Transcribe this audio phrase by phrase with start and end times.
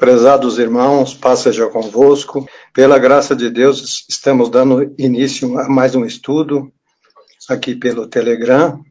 [0.00, 2.48] Prezados irmãos, paz seja convosco.
[2.72, 6.72] Pela graça de Deus, estamos dando início a mais um estudo
[7.50, 8.82] aqui pelo Telegram.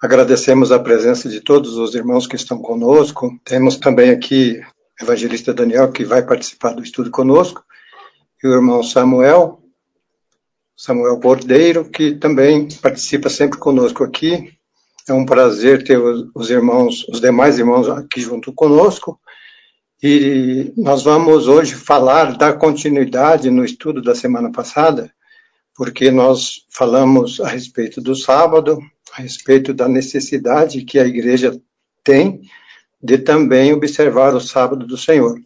[0.00, 3.38] Agradecemos a presença de todos os irmãos que estão conosco.
[3.44, 4.58] Temos também aqui
[4.98, 7.62] o evangelista Daniel, que vai participar do estudo conosco,
[8.42, 9.60] e o irmão Samuel,
[10.74, 14.54] Samuel Cordeiro, que também participa sempre conosco aqui.
[15.06, 19.20] É um prazer ter os irmãos, os demais irmãos aqui junto conosco.
[20.02, 25.10] E nós vamos hoje falar da continuidade no estudo da semana passada,
[25.74, 28.78] porque nós falamos a respeito do sábado,
[29.16, 31.58] a respeito da necessidade que a igreja
[32.04, 32.42] tem
[33.02, 35.38] de também observar o sábado do Senhor.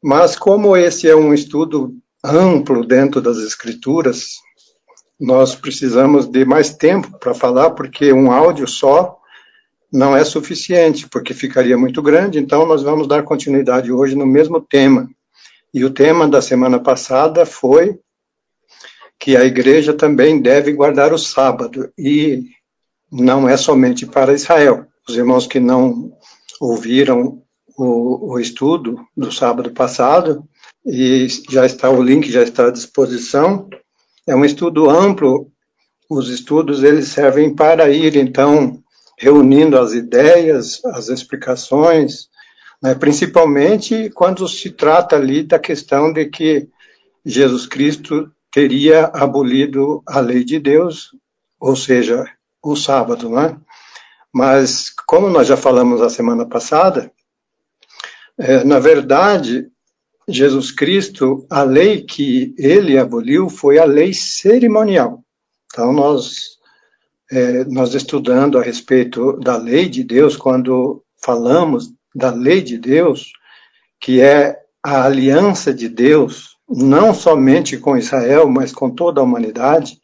[0.00, 4.36] Mas como esse é um estudo amplo dentro das escrituras,
[5.18, 9.18] nós precisamos de mais tempo para falar, porque um áudio só
[9.92, 14.60] não é suficiente, porque ficaria muito grande, então nós vamos dar continuidade hoje no mesmo
[14.60, 15.08] tema.
[15.74, 17.98] E o tema da semana passada foi
[19.18, 22.44] que a igreja também deve guardar o sábado, e
[23.10, 24.86] não é somente para Israel.
[25.06, 26.10] Os irmãos que não
[26.58, 27.42] ouviram
[27.76, 30.44] o, o estudo do sábado passado,
[30.84, 33.68] e já está o link, já está à disposição,
[34.26, 35.50] é um estudo amplo,
[36.10, 38.81] os estudos eles servem para ir, então,
[39.18, 42.28] reunindo as ideias, as explicações,
[42.82, 46.68] né, principalmente quando se trata ali da questão de que
[47.24, 51.14] Jesus Cristo teria abolido a lei de Deus,
[51.58, 52.28] ou seja,
[52.62, 53.56] o sábado, né?
[54.32, 57.12] Mas, como nós já falamos a semana passada,
[58.38, 59.68] é, na verdade,
[60.28, 65.22] Jesus Cristo, a lei que ele aboliu foi a lei cerimonial.
[65.66, 66.58] Então, nós
[67.32, 73.32] é, nós estudando a respeito da lei de Deus, quando falamos da lei de Deus,
[73.98, 79.98] que é a aliança de Deus, não somente com Israel, mas com toda a humanidade,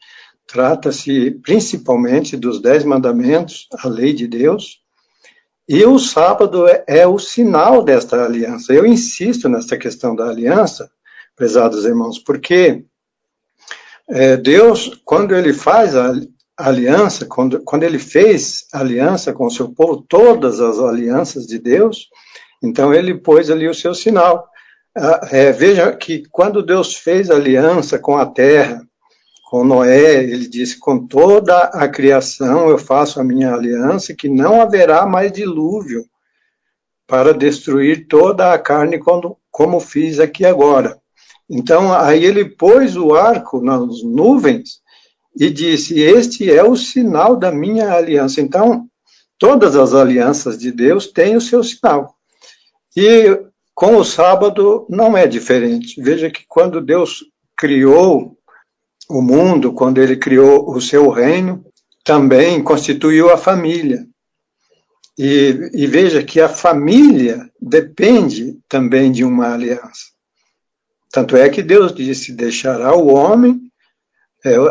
[0.47, 4.81] trata-se principalmente dos dez mandamentos, a lei de Deus,
[5.69, 8.73] e o sábado é, é, o sinal desta aliança.
[8.73, 10.91] Eu insisto nessa questão da aliança,
[11.37, 12.87] prezados irmãos, porque
[14.09, 16.15] é, Deus, quando ele faz a,
[16.59, 22.09] aliança, quando, quando ele fez aliança com o seu povo, todas as alianças de Deus,
[22.63, 24.49] então ele pôs ali o seu sinal.
[24.97, 28.83] Ah, é, veja que quando Deus fez aliança com a terra,
[29.49, 34.61] com Noé, ele disse: Com toda a criação eu faço a minha aliança, que não
[34.61, 36.05] haverá mais dilúvio
[37.07, 40.99] para destruir toda a carne, como, como fiz aqui agora.
[41.49, 44.83] Então, aí ele pôs o arco nas nuvens
[45.39, 48.41] e disse: Este é o sinal da minha aliança.
[48.41, 48.89] Então,
[49.39, 52.17] todas as alianças de Deus têm o seu sinal.
[52.97, 53.41] E
[53.73, 56.03] com o sábado não é diferente.
[56.03, 57.25] Veja que quando Deus
[57.57, 58.37] criou
[59.09, 61.65] o mundo, quando ele criou o seu reino,
[62.05, 64.05] também constituiu a família.
[65.17, 70.09] E, e veja que a família depende também de uma aliança.
[71.13, 73.68] Tanto é que Deus disse: deixará o homem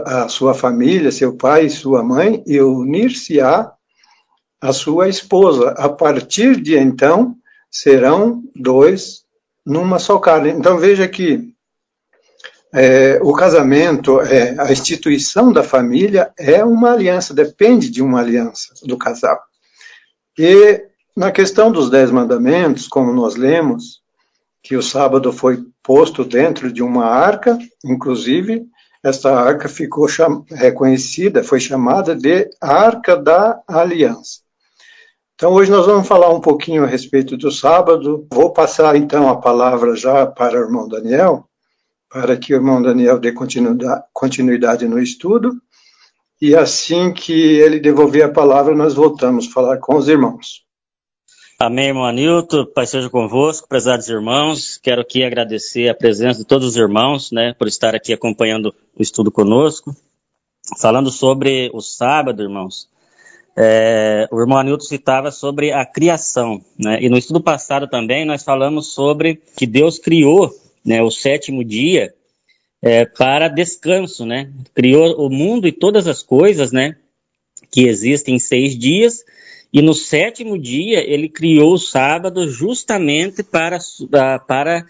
[0.06, 3.72] a sua família, seu pai sua mãe, e unir-se-á
[4.62, 5.72] a sua esposa.
[5.72, 7.36] A partir de então,
[7.70, 9.26] serão dois
[9.66, 10.52] numa só carne.
[10.52, 11.54] Então veja que
[12.74, 18.74] é, o casamento, é, a instituição da família é uma aliança, depende de uma aliança
[18.84, 19.40] do casal.
[20.38, 20.82] E
[21.16, 24.02] na questão dos dez mandamentos, como nós lemos,
[24.62, 28.66] que o sábado foi posto dentro de uma arca, inclusive,
[29.08, 30.06] esta arca ficou
[30.50, 34.42] reconhecida, foi chamada de Arca da Aliança.
[35.34, 38.28] Então, hoje nós vamos falar um pouquinho a respeito do sábado.
[38.30, 41.48] Vou passar então a palavra já para o irmão Daniel,
[42.10, 43.34] para que o irmão Daniel dê
[44.12, 45.54] continuidade no estudo.
[46.42, 50.67] E assim que ele devolver a palavra, nós voltamos a falar com os irmãos.
[51.60, 52.68] Amém, irmão Anilton.
[52.68, 54.78] Pai seja convosco, prezados irmãos.
[54.78, 59.02] Quero aqui agradecer a presença de todos os irmãos, né, por estar aqui acompanhando o
[59.02, 59.96] estudo conosco.
[60.80, 62.88] Falando sobre o sábado, irmãos,
[63.58, 68.44] é, o irmão Anilton citava sobre a criação, né, e no estudo passado também nós
[68.44, 70.56] falamos sobre que Deus criou,
[70.86, 72.14] né, o sétimo dia
[72.84, 76.98] é, para descanso, né, criou o mundo e todas as coisas, né,
[77.72, 79.24] que existem em seis dias,
[79.74, 83.78] e no sétimo dia ele criou o sábado justamente para,
[84.48, 84.86] para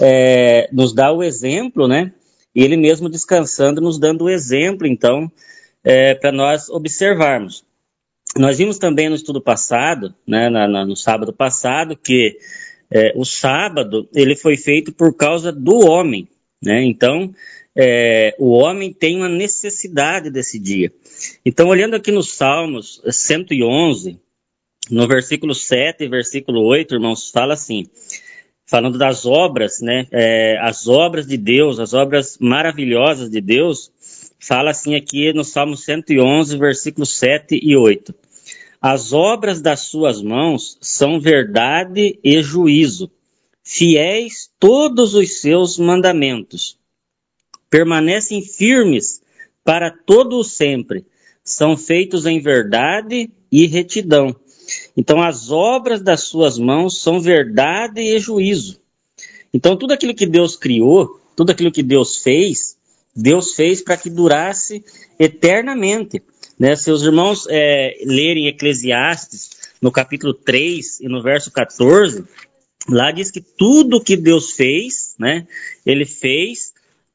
[0.00, 2.12] é, nos dar o exemplo, né?
[2.54, 5.30] Ele mesmo descansando, nos dando o exemplo, então,
[5.84, 7.64] é, para nós observarmos.
[8.36, 12.38] Nós vimos também no estudo passado, né, na, na, no sábado passado, que
[12.94, 16.28] É, o sábado ele foi feito por causa do homem,
[16.62, 16.84] né?
[16.84, 17.32] Então
[17.76, 20.92] é, o homem tem uma necessidade desse dia.
[21.44, 24.18] Então olhando aqui nos Salmos 111,
[24.90, 27.86] no versículo 7 e versículo 8, irmãos, fala assim:
[28.66, 30.06] falando das obras, né?
[30.10, 33.90] É, as obras de Deus, as obras maravilhosas de Deus,
[34.40, 38.14] fala assim aqui no Salmo 111, versículos 7 e 8.
[38.80, 43.10] As obras das suas mãos são verdade e juízo,
[43.62, 46.81] fiéis todos os seus mandamentos.
[47.72, 49.22] Permanecem firmes
[49.64, 51.06] para todo o sempre,
[51.42, 54.36] são feitos em verdade e retidão.
[54.94, 58.78] Então, as obras das suas mãos são verdade e juízo.
[59.54, 62.76] Então, tudo aquilo que Deus criou, tudo aquilo que Deus fez,
[63.16, 64.84] Deus fez para que durasse
[65.18, 66.22] eternamente.
[66.58, 66.76] Né?
[66.76, 69.48] Se os irmãos é, lerem Eclesiastes,
[69.80, 72.22] no capítulo 3 e no verso 14,
[72.86, 75.46] lá diz que tudo que Deus fez, né,
[75.84, 76.72] ele fez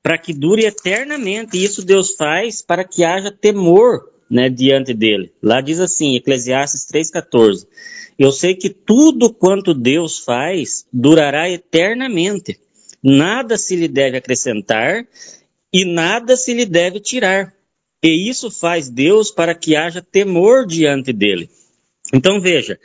[0.08, 1.58] para que dure eternamente.
[1.58, 5.34] E isso Deus faz para que haja temor né, diante dele.
[5.44, 7.68] Lá diz assim, Eclesiastes 3,14.
[8.18, 12.58] Eu sei que tudo quanto Deus faz durará eternamente.
[13.04, 15.06] Nada se lhe deve acrescentar
[15.74, 17.54] e nada se lhe deve tirar.
[18.02, 21.50] E isso faz Deus para que haja temor diante dele.
[22.14, 22.80] Então veja,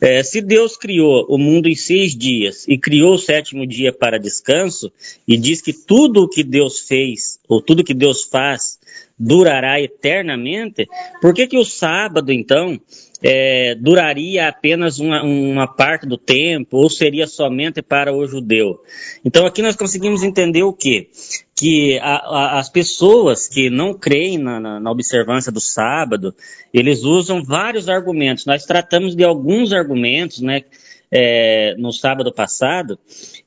[0.00, 4.18] é, se Deus criou o mundo em seis dias e criou o sétimo dia para
[4.18, 4.92] descanso,
[5.26, 8.78] e diz que tudo o que Deus fez, ou tudo que Deus faz,
[9.18, 10.86] durará eternamente,
[11.22, 12.78] por que, que o sábado, então,
[13.22, 18.82] é, duraria apenas uma, uma, parte do tempo, ou seria somente para o judeu?
[19.24, 21.08] Então aqui nós conseguimos entender o quê?
[21.54, 26.34] Que a, a, as pessoas que não creem na, na, na, observância do sábado,
[26.72, 28.44] eles usam vários argumentos.
[28.44, 30.62] Nós tratamos de alguns argumentos, né?
[31.08, 32.98] É, no sábado passado,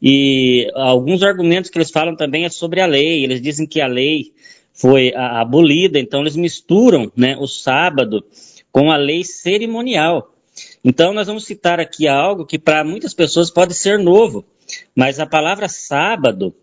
[0.01, 3.21] e alguns argumentos que eles falam também é sobre a lei.
[3.21, 4.31] Eles dizem que a lei
[4.73, 8.23] foi abolida, então eles misturam né, o sábado
[8.71, 10.33] com a lei cerimonial.
[10.83, 14.45] Então nós vamos citar aqui algo que para muitas pessoas pode ser novo,
[14.95, 16.53] mas a palavra sábado,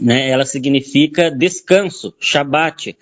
[0.00, 2.96] né, ela significa descanso, Shabat.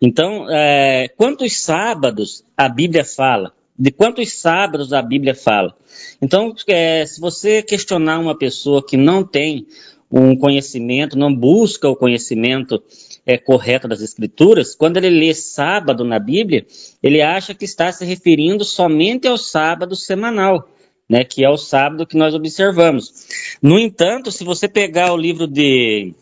[0.00, 3.52] Então, é, quantos sábados a Bíblia fala?
[3.78, 5.76] De quantos sábados a Bíblia fala?
[6.20, 9.66] Então, é, se você questionar uma pessoa que não tem
[10.10, 12.82] um conhecimento, não busca o conhecimento
[13.26, 16.64] é, correto das Escrituras, quando ele lê sábado na Bíblia,
[17.02, 20.70] ele acha que está se referindo somente ao sábado semanal,
[21.10, 23.26] né, que é o sábado que nós observamos.
[23.60, 26.14] No entanto, se você pegar o livro de,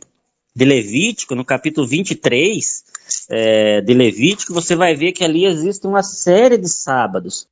[0.57, 2.85] de Levítico, no capítulo 23
[3.29, 7.47] é, de Levítico, você vai ver que ali existe uma série de sábados,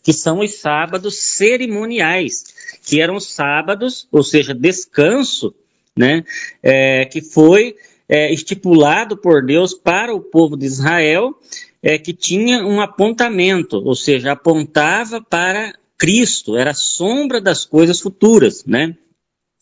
[0.00, 2.44] que são os sábados cerimoniais,
[2.84, 5.52] que eram sábados, ou seja, descanso,
[5.98, 6.24] né,
[6.62, 7.74] é, que foi
[8.08, 11.34] é, estipulado por Deus para o povo de Israel,
[11.82, 18.64] é, que tinha um apontamento, ou seja, apontava para Cristo, era sombra das coisas futuras,
[18.64, 18.96] né?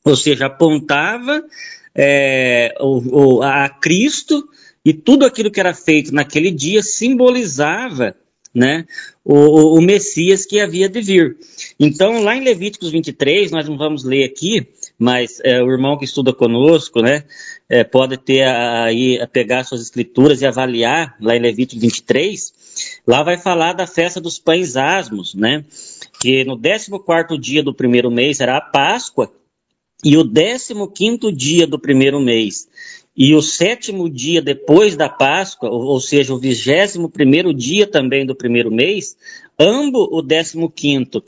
[0.04, 1.42] Ou seja, apontava
[1.94, 4.46] é, o, o, a Cristo
[4.84, 8.14] e tudo aquilo que era feito naquele dia simbolizava
[8.54, 8.86] né,
[9.24, 11.36] o, o, Messias que havia de vir.
[11.80, 14.68] Então, lá em Levíticos 23, nós não vamos ler aqui,
[14.98, 17.24] mas é, o irmão que estuda conosco, né,
[17.68, 22.52] é, pode ter aí a pegar suas escrituras e avaliar lá em Levítico 23,
[23.06, 25.64] lá vai falar da festa dos pães asmos, né?
[26.20, 29.30] Que no 14 dia do primeiro mês era a Páscoa,
[30.04, 32.68] e o 15 dia do primeiro mês
[33.16, 38.34] e o sétimo dia depois da Páscoa, ou, seja, o vigésimo primeiro dia também do
[38.34, 39.16] primeiro mês,
[39.58, 41.22] ambos o décimo quinto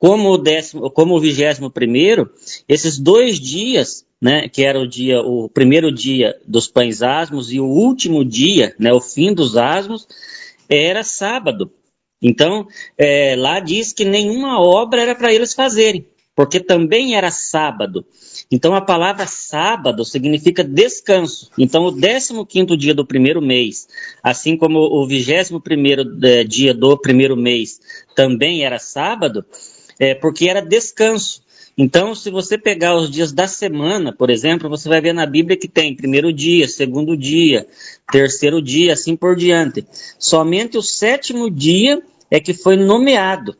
[0.00, 2.30] como o décimo, como o vigésimo primeiro,
[2.66, 7.60] esses dois dias né, que era o dia, o primeiro dia dos pães asmos e
[7.60, 10.08] o último dia, né, o fim dos asmos,
[10.68, 11.70] era sábado.
[12.22, 12.66] Então,
[12.96, 18.04] é, lá diz que nenhuma obra era para eles fazerem, porque também era sábado.
[18.50, 21.50] Então, a palavra sábado significa descanso.
[21.58, 21.92] Então, o
[22.46, 23.86] 15 dia do primeiro mês,
[24.22, 27.80] assim como o 21 primeiro é, dia do primeiro mês
[28.14, 29.44] também era sábado,
[30.00, 31.42] é, porque era descanso.
[31.76, 35.56] Então, se você pegar os dias da semana, por exemplo, você vai ver na Bíblia
[35.56, 37.68] que tem primeiro dia, segundo dia,
[38.10, 39.86] terceiro dia, assim por diante.
[40.18, 43.56] Somente o sétimo dia é que foi nomeado.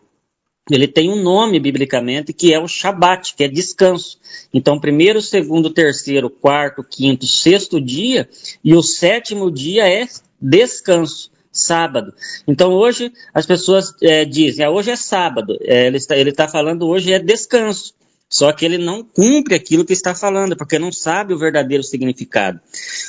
[0.71, 4.19] Ele tem um nome biblicamente que é o Shabat, que é descanso.
[4.53, 8.29] Então, primeiro, segundo, terceiro, quarto, quinto, sexto dia,
[8.63, 10.07] e o sétimo dia é
[10.41, 12.13] descanso sábado.
[12.47, 16.87] Então hoje as pessoas é, dizem, ah, hoje é sábado, é, ele está ele falando
[16.87, 17.95] hoje é descanso.
[18.29, 22.61] só que ele não cumpre aquilo que está falando, porque não sabe o verdadeiro significado.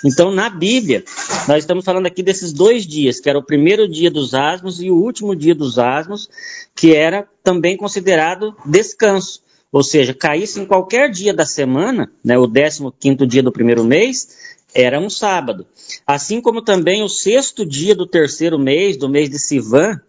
[0.04, 1.04] Então, na Bíblia,
[1.48, 4.90] nós estamos falando aqui desses dois dias, que era o primeiro dia dos asmos e
[4.90, 6.28] o último dia dos asmos,
[6.76, 9.44] que era também considerado descanso.
[9.72, 14.51] Ou seja, caísse em qualquer dia da semana, né, o 15 dia do primeiro mês,
[14.74, 15.66] era um sábado.
[16.06, 20.02] Assim como também o sexto dia do terceiro mês, do mês de Sivan,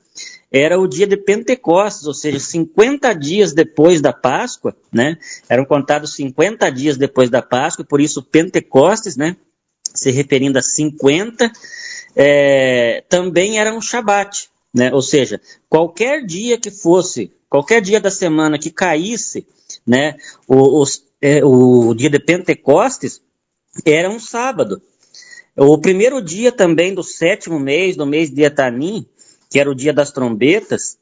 [0.53, 5.17] era o dia de Pentecostes, ou seja, 50 dias depois da Páscoa, né?
[5.49, 9.37] Eram contados 50 dias depois da Páscoa, por isso Pentecostes, né?
[9.95, 11.51] Se referindo a 50,
[12.15, 14.93] é, também era um Shabat, né?
[14.93, 15.41] Ou seja,
[15.71, 19.47] qualquer dia que fosse, qualquer dia da semana que caísse,
[19.87, 20.17] né?
[20.47, 20.85] O,
[21.21, 23.23] é, o dia de Pentecostes
[23.85, 24.83] era um sábado.
[25.57, 29.07] O primeiro dia também do sétimo mês, do mês de Etanim,
[29.51, 30.99] que era o dia das trombetas,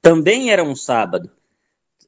[0.00, 1.30] também era um sábado.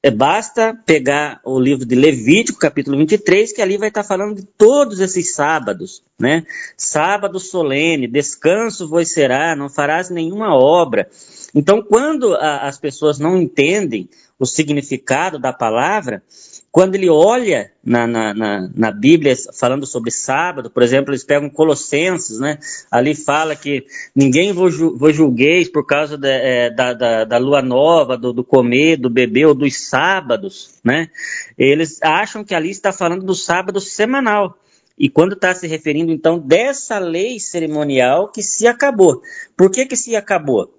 [0.01, 4.47] É, basta pegar o livro de Levítico, capítulo 23, que ali vai estar falando de
[4.47, 6.47] todos esses sábados, né?
[6.77, 11.11] Sábado solene, descanso vos será, não farás nenhuma obra.
[11.53, 16.23] Então, quando a, as pessoas não entendem o significado da palavra,
[16.71, 21.51] quando ele olha na, na, na, na, Bíblia falando sobre sábado, por exemplo, eles pegam
[21.51, 22.59] Colossenses, né?
[22.91, 28.17] Ali fala que ninguém vos, julgueis por causa de, é, da, da, da, lua nova,
[28.17, 31.09] do, do, comer, do beber ou dos sábados, né?
[31.57, 34.57] Eles acham que ali está falando do sábado semanal.
[34.97, 39.23] E quando está se referindo, então, dessa lei cerimonial que se acabou.
[39.57, 40.79] Por que que se acabou?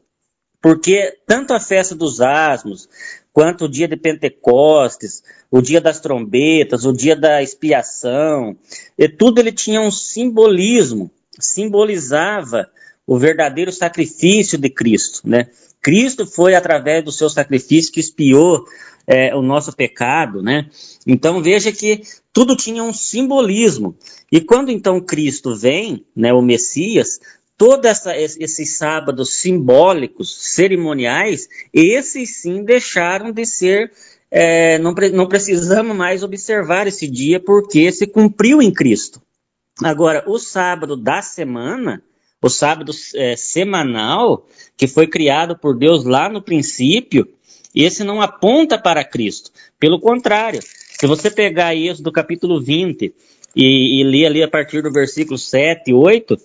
[0.61, 2.89] Porque tanto a festa dos asmos,
[3.33, 8.57] quanto o dia de Pentecostes, o dia das trombetas, o dia da expiação,
[8.98, 12.69] e tudo ele tinha um simbolismo, simbolizava
[13.05, 15.48] o verdadeiro sacrifício de Cristo, né?
[15.81, 18.65] Cristo foi através do seu sacrifício que expiou
[19.07, 20.69] é, o nosso pecado, né?
[21.07, 23.95] Então veja que tudo tinha um simbolismo.
[24.31, 27.19] E quando então Cristo vem, né, o Messias,
[27.59, 33.91] todos esses sábados simbólicos, cerimoniais, esses sim deixaram de ser.
[34.31, 39.21] É, não, não precisamos mais observar esse dia porque se cumpriu em Cristo.
[39.83, 42.01] Agora, o sábado da semana,
[42.41, 44.47] o sábado é, semanal,
[44.77, 47.27] que foi criado por Deus lá no princípio,
[47.75, 49.51] esse não aponta para Cristo.
[49.77, 53.13] Pelo contrário, se você pegar isso do capítulo 20
[53.53, 56.37] e, e ler ali a partir do versículo 7 e 8,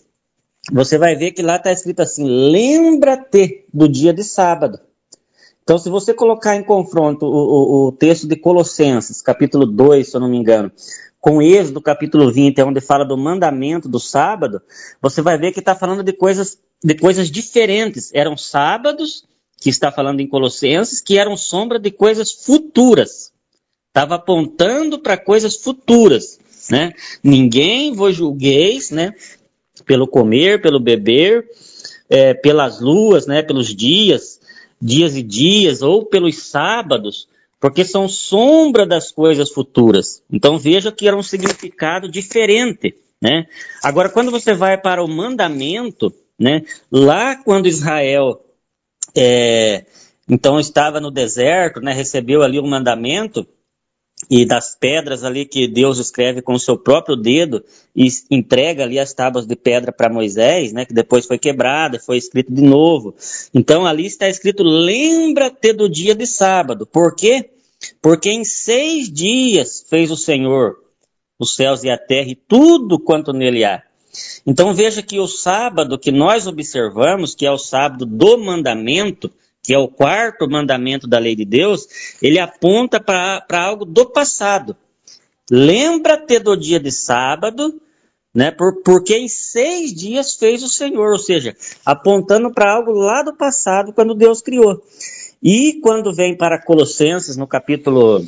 [0.73, 4.78] você vai ver que lá está escrito assim: lembra-te do dia de sábado.
[5.62, 10.14] Então, se você colocar em confronto o, o, o, texto de Colossenses, capítulo 2, se
[10.14, 10.71] eu não me engano,
[11.18, 14.61] com Êxodo, capítulo 20, onde fala do mandamento do sábado,
[15.00, 18.11] você vai ver que está falando de coisas, de coisas diferentes.
[18.12, 19.25] Eram sábados,
[19.59, 23.33] que está falando em Colossenses, que eram sombra de coisas futuras.
[23.88, 26.38] Estava apontando para coisas futuras.
[26.71, 26.92] Né?
[27.23, 29.14] Ninguém vos julgueis, né?
[29.85, 31.49] Pelo comer, pelo beber,
[32.09, 34.41] é, pelas luas, né, pelos dias,
[34.81, 37.29] dias e dias, ou pelos sábados,
[37.61, 40.23] porque são sombra das coisas futuras.
[40.31, 42.95] Então veja que era um significado diferente.
[43.21, 43.47] Né?
[43.83, 48.45] Agora, quando você vai para o mandamento, né, lá quando Israel
[49.17, 49.87] é,
[50.29, 53.47] então estava no deserto, né, recebeu ali o mandamento,
[54.30, 58.99] e das pedras ali que Deus escreve com o seu próprio dedo e entrega ali
[58.99, 63.14] as tábuas de pedra para Moisés, né, que depois foi quebrada, foi escrito de novo.
[63.52, 66.87] Então ali está escrito: lembra-te do dia de sábado.
[66.87, 67.50] Por quê?
[68.00, 70.85] Porque em seis dias fez o Senhor
[71.38, 73.83] os céus e a terra e tudo quanto nele há.
[74.47, 79.30] Então veja que o sábado que nós observamos, que é o sábado do mandamento,
[79.64, 81.88] que é o quarto mandamento da lei de Deus,
[82.21, 84.76] ele aponta para algo do passado.
[85.50, 87.80] Lembra-te do dia de sábado,
[88.35, 88.50] né?
[88.50, 93.35] Por, porque em seis dias fez o Senhor, ou seja, apontando para algo lá do
[93.35, 94.83] passado, quando Deus criou.
[95.42, 98.23] E quando vem para Colossenses, no capítulo,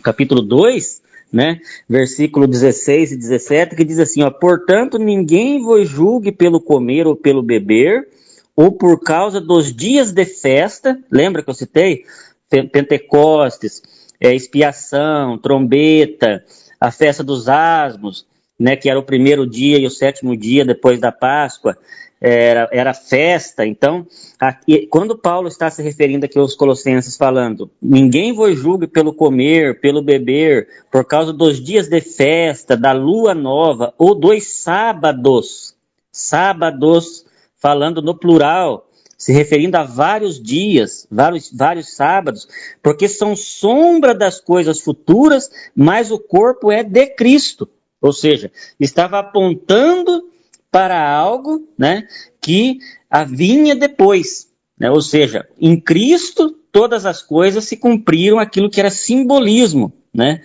[0.00, 1.02] capítulo 2,
[1.32, 1.60] né?
[1.88, 7.16] Versículo 16 e 17, que diz assim, ó, portanto, ninguém vos julgue pelo comer ou
[7.16, 8.06] pelo beber,
[8.56, 12.04] ou por causa dos dias de festa, lembra que eu citei?
[12.48, 13.82] Pentecostes,
[14.20, 16.44] é, expiação, trombeta,
[16.78, 18.26] a festa dos asmos,
[18.58, 21.76] né, que era o primeiro dia e o sétimo dia depois da Páscoa,
[22.20, 23.66] era, era festa.
[23.66, 24.06] Então,
[24.38, 29.80] aqui, quando Paulo está se referindo aqui aos Colossenses, falando: ninguém vos julgue pelo comer,
[29.80, 35.74] pelo beber, por causa dos dias de festa, da lua nova ou dos sábados.
[36.12, 37.21] Sábados
[37.62, 42.48] falando no plural, se referindo a vários dias, vários, vários sábados,
[42.82, 47.68] porque são sombra das coisas futuras, mas o corpo é de Cristo.
[48.00, 48.50] Ou seja,
[48.80, 50.28] estava apontando
[50.72, 52.08] para algo né,
[52.40, 52.78] que
[53.28, 54.48] vinha depois.
[54.76, 54.90] Né?
[54.90, 59.92] Ou seja, em Cristo todas as coisas se cumpriram aquilo que era simbolismo.
[60.12, 60.42] Né?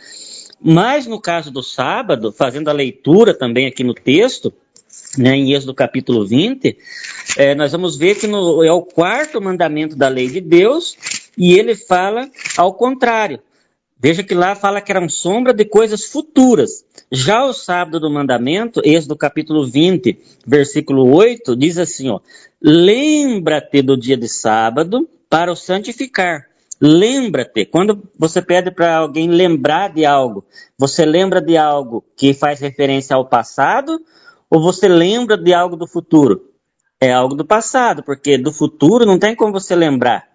[0.62, 4.54] Mas no caso do sábado, fazendo a leitura também aqui no texto,
[5.16, 6.78] né, em Êxodo capítulo 20,
[7.38, 10.98] é, nós vamos ver que no, é o quarto mandamento da lei de Deus
[11.38, 13.40] e ele fala ao contrário.
[14.00, 16.86] Veja que lá fala que eram sombra de coisas futuras.
[17.12, 22.16] Já o sábado do mandamento, esse do capítulo 20, versículo 8, diz assim,
[22.62, 26.46] lembra-te do dia de sábado para o santificar.
[26.80, 27.66] Lembra-te.
[27.66, 30.46] Quando você pede para alguém lembrar de algo,
[30.78, 34.00] você lembra de algo que faz referência ao passado
[34.50, 36.52] ou você lembra de algo do futuro?
[37.00, 40.28] É algo do passado, porque do futuro não tem como você lembrar,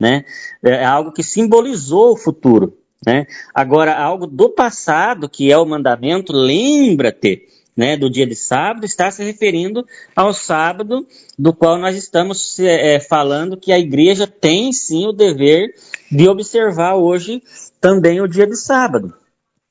[0.00, 0.24] né?
[0.62, 2.76] É algo que simbolizou o futuro.
[3.06, 3.26] Né?
[3.54, 7.46] Agora, algo do passado, que é o mandamento, lembra-te
[7.76, 11.06] né, do dia de sábado, está se referindo ao sábado
[11.38, 15.72] do qual nós estamos é, falando que a igreja tem sim o dever
[16.10, 17.40] de observar hoje
[17.80, 19.14] também o dia de sábado.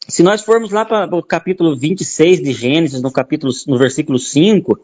[0.08, 4.80] Se nós formos lá para o capítulo 26 de Gênesis, no capítulo no versículo 5,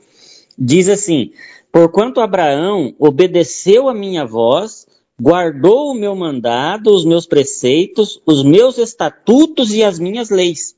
[0.58, 1.32] diz assim:
[1.72, 4.86] Porquanto Abraão obedeceu a minha voz,
[5.20, 10.76] guardou o meu mandado, os meus preceitos, os meus estatutos e as minhas leis.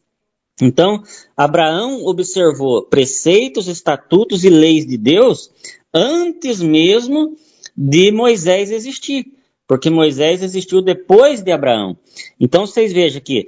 [0.62, 1.02] Então,
[1.36, 5.50] Abraão observou preceitos, estatutos e leis de Deus
[5.94, 7.36] antes mesmo
[7.76, 9.26] de Moisés existir,
[9.68, 11.98] porque Moisés existiu depois de Abraão.
[12.40, 13.48] Então, vocês vejam que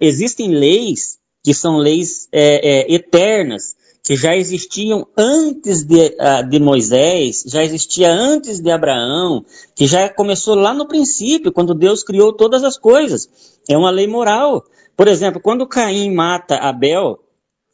[0.00, 6.16] existem leis que são leis é, é, eternas, que já existiam antes de,
[6.48, 12.02] de, Moisés, já existia antes de Abraão, que já começou lá no princípio, quando Deus
[12.02, 13.28] criou todas as coisas.
[13.68, 14.64] É uma lei moral.
[14.96, 17.18] Por exemplo, quando Caim mata Abel,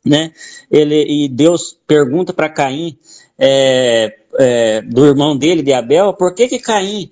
[0.04, 0.33] né,
[0.70, 2.96] ele, e Deus pergunta para Caim,
[3.38, 7.11] é, é, do irmão dele, de Abel, por que que Caim,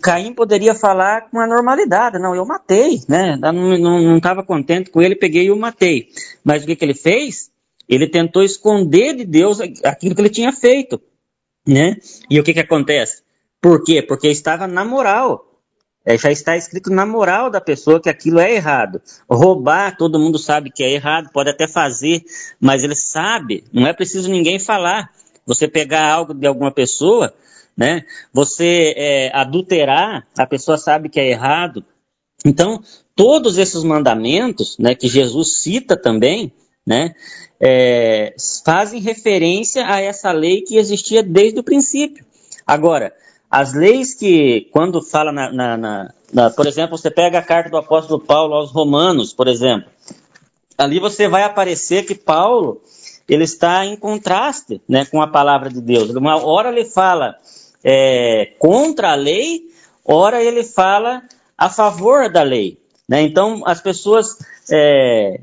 [0.00, 5.14] Caim poderia falar com a normalidade, não, eu matei, né, não estava contente com ele,
[5.14, 6.08] peguei e o matei.
[6.44, 7.50] Mas o que que ele fez?
[7.88, 11.00] Ele tentou esconder de Deus aquilo que ele tinha feito,
[11.66, 11.96] né?
[12.28, 13.22] E o que que acontece?
[13.60, 14.02] Por quê?
[14.02, 15.46] Porque estava na moral.
[16.04, 19.00] É, já está escrito na moral da pessoa que aquilo é errado.
[19.28, 22.24] Roubar, todo mundo sabe que é errado, pode até fazer,
[22.60, 25.10] mas ele sabe, não é preciso ninguém falar.
[25.48, 27.32] Você pegar algo de alguma pessoa,
[27.74, 28.04] né?
[28.34, 31.82] Você é, adulterar, a pessoa sabe que é errado.
[32.44, 32.82] Então,
[33.16, 36.52] todos esses mandamentos, né, que Jesus cita também,
[36.86, 37.14] né,
[37.58, 38.34] é,
[38.64, 42.24] fazem referência a essa lei que existia desde o princípio.
[42.66, 43.12] Agora,
[43.50, 47.70] as leis que, quando fala na, na, na, na, por exemplo, você pega a carta
[47.70, 49.90] do apóstolo Paulo aos Romanos, por exemplo,
[50.76, 52.82] ali você vai aparecer que Paulo
[53.28, 56.10] ele está em contraste né, com a palavra de Deus.
[56.10, 57.36] Uma hora ele fala
[57.84, 59.62] é, contra a lei,
[60.04, 61.22] hora ele fala
[61.56, 62.78] a favor da lei.
[63.08, 63.22] Né?
[63.22, 64.38] Então as pessoas
[64.70, 65.40] é,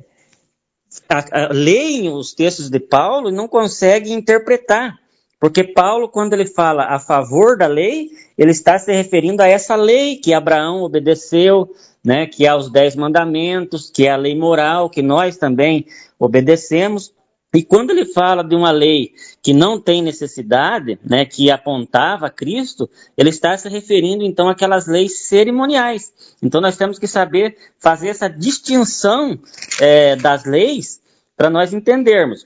[1.10, 4.98] a, a, leem os textos de Paulo e não conseguem interpretar.
[5.40, 9.76] Porque Paulo, quando ele fala a favor da lei, ele está se referindo a essa
[9.76, 11.70] lei que Abraão obedeceu,
[12.04, 15.86] né, que é os dez mandamentos, que é a lei moral, que nós também
[16.18, 17.14] obedecemos.
[17.56, 22.90] E quando ele fala de uma lei que não tem necessidade, né, que apontava Cristo,
[23.18, 26.12] ele está se referindo então àquelas leis cerimoniais.
[26.44, 29.40] Então nós temos que saber fazer essa distinção
[29.80, 31.02] é, das leis
[31.38, 32.46] para nós entendermos.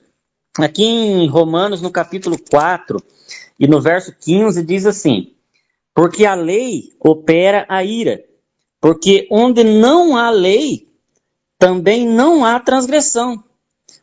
[0.59, 3.01] Aqui em Romanos, no capítulo 4
[3.59, 5.33] e no verso 15, diz assim:
[5.91, 8.23] Porque a lei opera a ira,
[8.79, 10.87] porque onde não há lei,
[11.57, 13.43] também não há transgressão.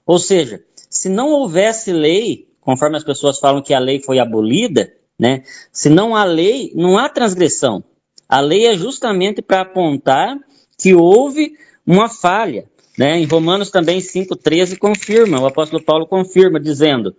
[0.05, 0.65] Ou seja,
[0.97, 5.45] se não houvesse lei, conforme as pessoas falam que a lei foi abolida, né?
[5.73, 7.83] Se não há lei, não há transgressão.
[8.29, 10.37] A lei é justamente para apontar
[10.79, 11.57] que houve
[11.87, 12.69] uma falha.
[12.99, 13.19] Né?
[13.19, 17.15] Em Romanos também 5,13 confirma, o apóstolo Paulo confirma, dizendo: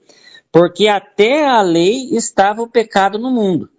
[0.51, 3.69] Porque até a lei estava o pecado no mundo,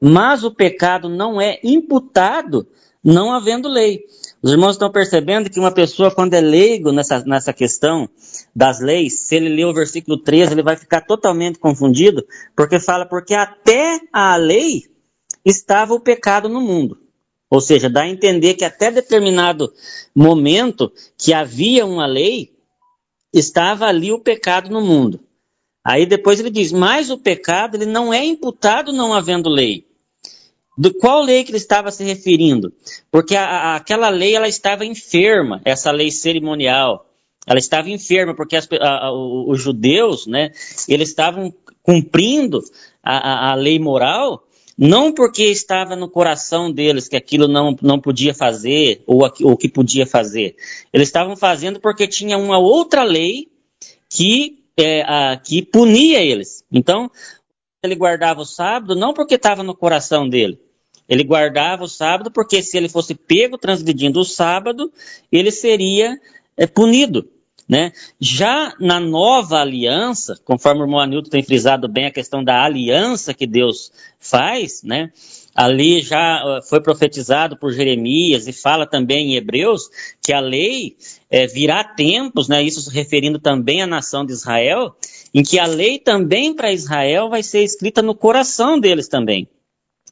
[0.00, 2.66] mas o pecado não é imputado
[3.04, 4.04] não havendo lei.
[4.44, 8.06] Os irmãos estão percebendo que uma pessoa, quando é leigo nessa, nessa questão
[8.54, 12.22] das leis, se ele ler o versículo 13, ele vai ficar totalmente confundido,
[12.54, 14.84] porque fala, porque até a lei
[15.46, 16.98] estava o pecado no mundo.
[17.48, 19.72] Ou seja, dá a entender que até determinado
[20.14, 22.52] momento que havia uma lei,
[23.32, 25.20] estava ali o pecado no mundo.
[25.82, 29.86] Aí depois ele diz: mas o pecado ele não é imputado não havendo lei.
[30.76, 32.72] Do qual lei que ele estava se referindo?
[33.10, 37.06] Porque a, a, aquela lei ela estava enferma, essa lei cerimonial.
[37.46, 40.50] Ela estava enferma porque as, a, os judeus, né,
[40.88, 42.62] eles estavam cumprindo
[43.02, 44.42] a, lei moral,
[44.76, 49.68] não porque estava no coração deles que aquilo não, não podia fazer ou o que
[49.68, 50.56] podia fazer.
[50.92, 53.48] Eles estavam fazendo porque tinha uma outra lei
[54.08, 56.64] que, é, a, que punia eles.
[56.72, 57.10] Então,
[57.86, 60.58] ele guardava o sábado não porque estava no coração dele.
[61.08, 64.90] Ele guardava o sábado porque se ele fosse pego transgredindo o sábado,
[65.30, 66.18] ele seria
[66.56, 67.28] é, punido.
[67.66, 67.92] Né?
[68.20, 73.32] Já na nova aliança, conforme o irmão Anilton tem frisado bem a questão da aliança
[73.32, 75.10] que Deus faz, né?
[75.54, 79.88] ali já foi profetizado por Jeremias e fala também em Hebreus
[80.20, 80.96] que a lei
[81.30, 82.62] é, virá tempos, né?
[82.62, 84.94] isso se referindo também à nação de Israel,
[85.34, 89.48] em que a lei também para Israel vai ser escrita no coração deles também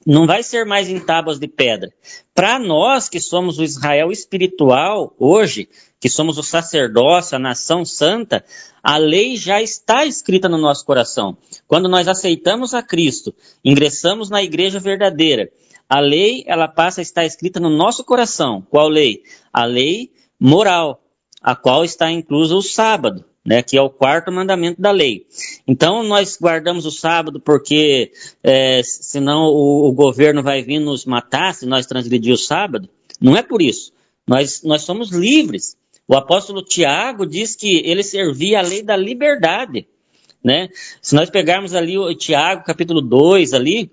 [0.06, 1.92] não vai ser mais em tábuas de pedra.
[2.35, 5.68] Para nós que somos o Israel espiritual hoje,
[6.00, 8.44] que somos o sacerdócio, a nação santa,
[8.82, 11.37] a lei já está escrita no nosso coração.
[11.66, 15.50] Quando nós aceitamos a Cristo, ingressamos na igreja verdadeira,
[15.88, 18.66] a lei ela passa a estar escrita no nosso coração.
[18.70, 19.22] Qual lei?
[19.52, 21.00] A lei moral,
[21.40, 25.26] a qual está incluso o sábado né, que é o quarto mandamento da lei.
[25.66, 31.55] Então, nós guardamos o sábado porque é, senão o, o, governo vai vir nos matar
[31.55, 32.88] se nós transgredir o sábado.
[33.20, 33.92] Não é por isso.
[34.26, 35.76] Nós, nós somos livres.
[36.07, 39.87] O apóstolo Tiago diz que ele servia a lei da liberdade.
[40.44, 40.68] Né?
[41.00, 43.90] Se nós pegarmos ali o Tiago, capítulo 2, ali,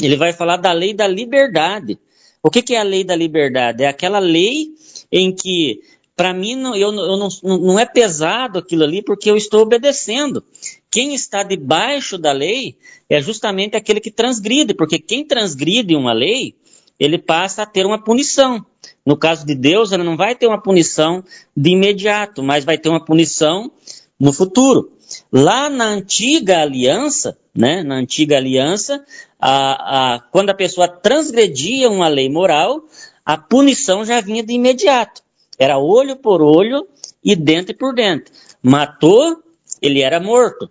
[0.00, 1.98] ele vai falar da lei da liberdade.
[2.42, 3.82] O que, que é a lei da liberdade?
[3.82, 4.68] É aquela lei
[5.10, 5.80] em que
[6.18, 7.28] para mim, não, eu, eu não,
[7.58, 10.42] não é pesado aquilo ali, porque eu estou obedecendo.
[10.90, 12.76] Quem está debaixo da lei
[13.08, 16.56] é justamente aquele que transgride, porque quem transgride uma lei,
[16.98, 18.66] ele passa a ter uma punição.
[19.06, 21.22] No caso de Deus, ele não vai ter uma punição
[21.56, 23.70] de imediato, mas vai ter uma punição
[24.18, 24.90] no futuro.
[25.32, 29.04] Lá na antiga aliança, né, na antiga aliança,
[29.38, 32.82] a, a, quando a pessoa transgredia uma lei moral,
[33.24, 35.27] a punição já vinha de imediato.
[35.58, 36.86] Era olho por olho
[37.24, 38.30] e dente por dente.
[38.62, 39.42] Matou,
[39.82, 40.70] ele era morto.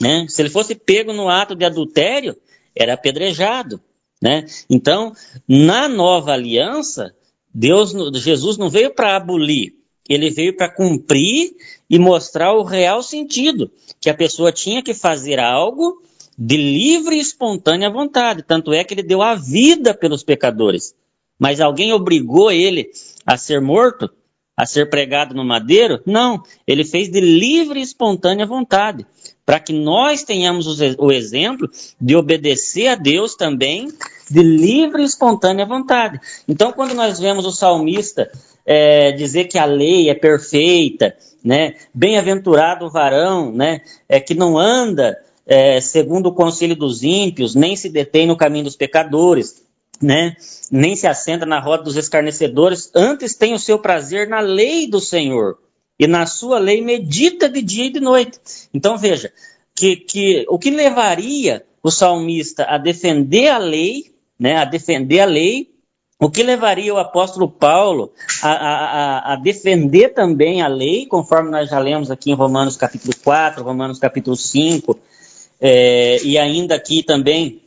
[0.00, 0.26] Né?
[0.28, 2.36] Se ele fosse pego no ato de adultério,
[2.74, 3.80] era apedrejado.
[4.20, 4.44] Né?
[4.68, 5.12] Então,
[5.46, 7.14] na nova aliança,
[7.52, 9.74] Deus, Jesus não veio para abolir,
[10.08, 11.54] ele veio para cumprir
[11.88, 16.02] e mostrar o real sentido, que a pessoa tinha que fazer algo
[16.38, 18.42] de livre e espontânea vontade.
[18.42, 20.94] Tanto é que ele deu a vida pelos pecadores.
[21.38, 22.90] Mas alguém obrigou ele
[23.24, 24.10] a ser morto,
[24.56, 26.00] a ser pregado no madeiro?
[26.06, 29.06] Não, ele fez de livre e espontânea vontade,
[29.44, 30.66] para que nós tenhamos
[30.98, 31.70] o exemplo
[32.00, 33.88] de obedecer a Deus também
[34.30, 36.18] de livre e espontânea vontade.
[36.48, 38.30] Então, quando nós vemos o salmista
[38.64, 44.58] é, dizer que a lei é perfeita, né, bem-aventurado o varão, né, é que não
[44.58, 49.64] anda é, segundo o conselho dos ímpios, nem se detém no caminho dos pecadores,
[50.00, 50.36] né?
[50.70, 55.00] nem se assenta na roda dos escarnecedores, antes tem o seu prazer na lei do
[55.00, 55.58] Senhor,
[55.98, 58.38] e na sua lei medita de dia e de noite.
[58.72, 59.32] Então veja,
[59.74, 65.24] que, que o que levaria o salmista a defender a lei, né, a defender a
[65.24, 65.70] lei,
[66.18, 71.68] o que levaria o apóstolo Paulo a, a, a, defender também a lei, conforme nós
[71.68, 74.98] já lemos aqui em Romanos capítulo 4, Romanos capítulo 5,
[75.60, 77.65] é, e ainda aqui também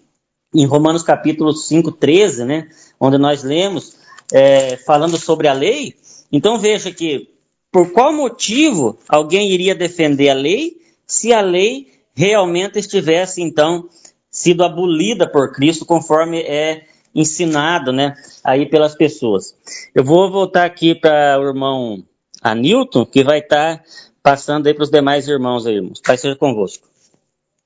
[0.54, 3.98] em Romanos capítulo 5, 13, né, onde nós lemos
[4.32, 5.96] é, falando sobre a lei.
[6.32, 7.30] Então veja que
[7.72, 13.88] por qual motivo alguém iria defender a lei se a lei realmente estivesse então
[14.30, 19.56] sido abolida por Cristo conforme é ensinado, né, aí pelas pessoas.
[19.96, 22.04] Eu vou voltar aqui para o irmão
[22.42, 23.84] Anilton, que vai estar tá
[24.22, 26.02] passando aí para os demais irmãos aí, irmãos.
[26.02, 26.88] Pai seja convosco.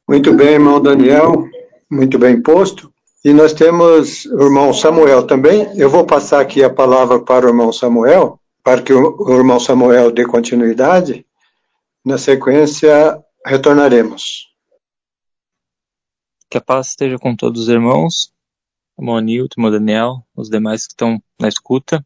[0.08, 1.50] Muito bem, irmão Daniel
[1.94, 2.92] muito bem posto.
[3.24, 5.78] E nós temos o irmão Samuel também.
[5.78, 10.12] Eu vou passar aqui a palavra para o irmão Samuel, para que o irmão Samuel
[10.12, 11.26] dê continuidade.
[12.04, 14.50] Na sequência, retornaremos.
[16.50, 18.34] Que a paz esteja com todos os irmãos,
[19.00, 22.06] irmão Nilton, irmão Daniel, os demais que estão na escuta.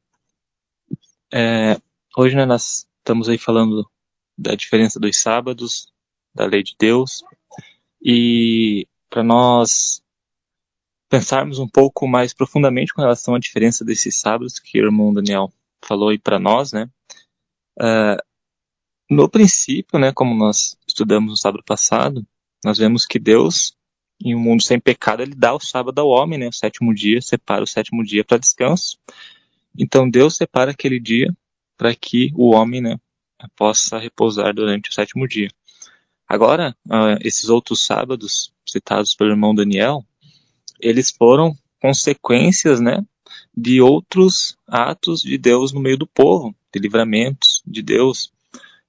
[1.33, 1.79] É,
[2.15, 3.89] hoje né, nós estamos aí falando
[4.37, 5.91] da diferença dos sábados,
[6.33, 7.23] da lei de Deus,
[8.01, 10.01] e para nós
[11.09, 15.51] pensarmos um pouco mais profundamente com relação à diferença desses sábados que o irmão Daniel
[15.81, 16.89] falou aí para nós, né?
[17.79, 18.17] Uh,
[19.09, 22.25] no princípio, né, como nós estudamos no sábado passado,
[22.63, 23.73] nós vemos que Deus,
[24.21, 26.49] em um mundo sem pecado, ele dá o sábado ao homem, né?
[26.49, 28.97] O sétimo dia, separa o sétimo dia para descanso.
[29.77, 31.33] Então Deus separa aquele dia
[31.77, 32.97] para que o homem, né,
[33.55, 35.49] possa repousar durante o sétimo dia.
[36.27, 40.05] Agora, uh, esses outros sábados citados pelo irmão Daniel,
[40.79, 43.03] eles foram consequências, né,
[43.55, 48.31] de outros atos de Deus no meio do povo, de livramentos de Deus.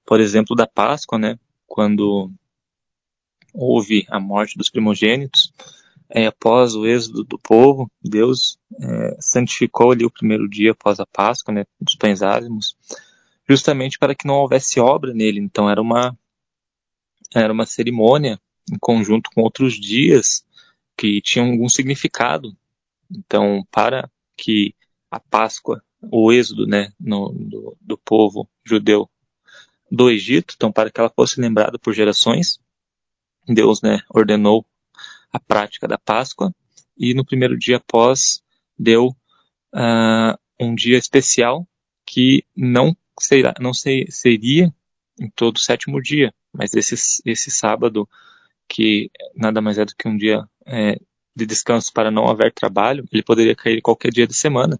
[0.05, 2.31] Por exemplo, da Páscoa, né, quando
[3.53, 5.51] houve a morte dos primogênitos,
[6.09, 11.05] é, após o êxodo do povo, Deus é, santificou ali o primeiro dia após a
[11.05, 12.75] Páscoa, né, dos pães ázimos,
[13.47, 15.39] justamente para que não houvesse obra nele.
[15.39, 16.17] Então era uma
[17.33, 18.39] era uma cerimônia
[18.71, 20.45] em conjunto com outros dias
[20.97, 22.55] que tinham algum significado.
[23.09, 24.75] Então, para que
[25.09, 29.09] a Páscoa, o êxodo, né, no, do, do povo judeu
[29.91, 32.59] do Egito, então para que ela fosse lembrada por gerações,
[33.47, 34.65] Deus, né, ordenou
[35.31, 36.53] a prática da Páscoa
[36.97, 38.43] e no primeiro dia após
[38.77, 39.07] deu
[39.73, 41.67] uh, um dia especial
[42.05, 44.73] que não, será, não ser, seria
[45.19, 48.07] em todo o sétimo dia, mas esse, esse sábado,
[48.69, 50.99] que nada mais é do que um dia é,
[51.35, 54.79] de descanso para não haver trabalho, ele poderia cair qualquer dia da semana.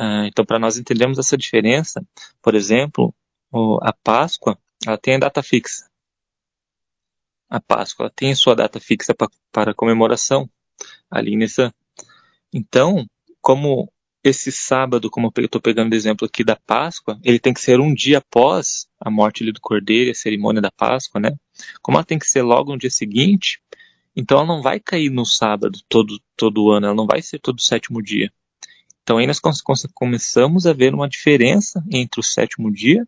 [0.00, 2.02] Uh, então, para nós entendermos essa diferença,
[2.40, 3.14] por exemplo,
[3.50, 5.84] o, a Páscoa, ela tem a data fixa
[7.52, 10.48] a Páscoa tem sua data fixa pra, para comemoração
[11.10, 11.70] ali nessa.
[12.50, 13.04] Então,
[13.42, 13.92] como
[14.24, 17.78] esse sábado, como eu estou pegando o exemplo aqui da Páscoa, ele tem que ser
[17.78, 21.36] um dia após a morte do cordeiro a cerimônia da Páscoa, né?
[21.80, 23.60] Como ela tem que ser logo no dia seguinte,
[24.14, 27.60] então ela não vai cair no sábado todo, todo ano, ela não vai ser todo
[27.60, 28.32] sétimo dia.
[29.02, 29.40] Então aí nós
[29.94, 33.06] começamos a ver uma diferença entre o sétimo dia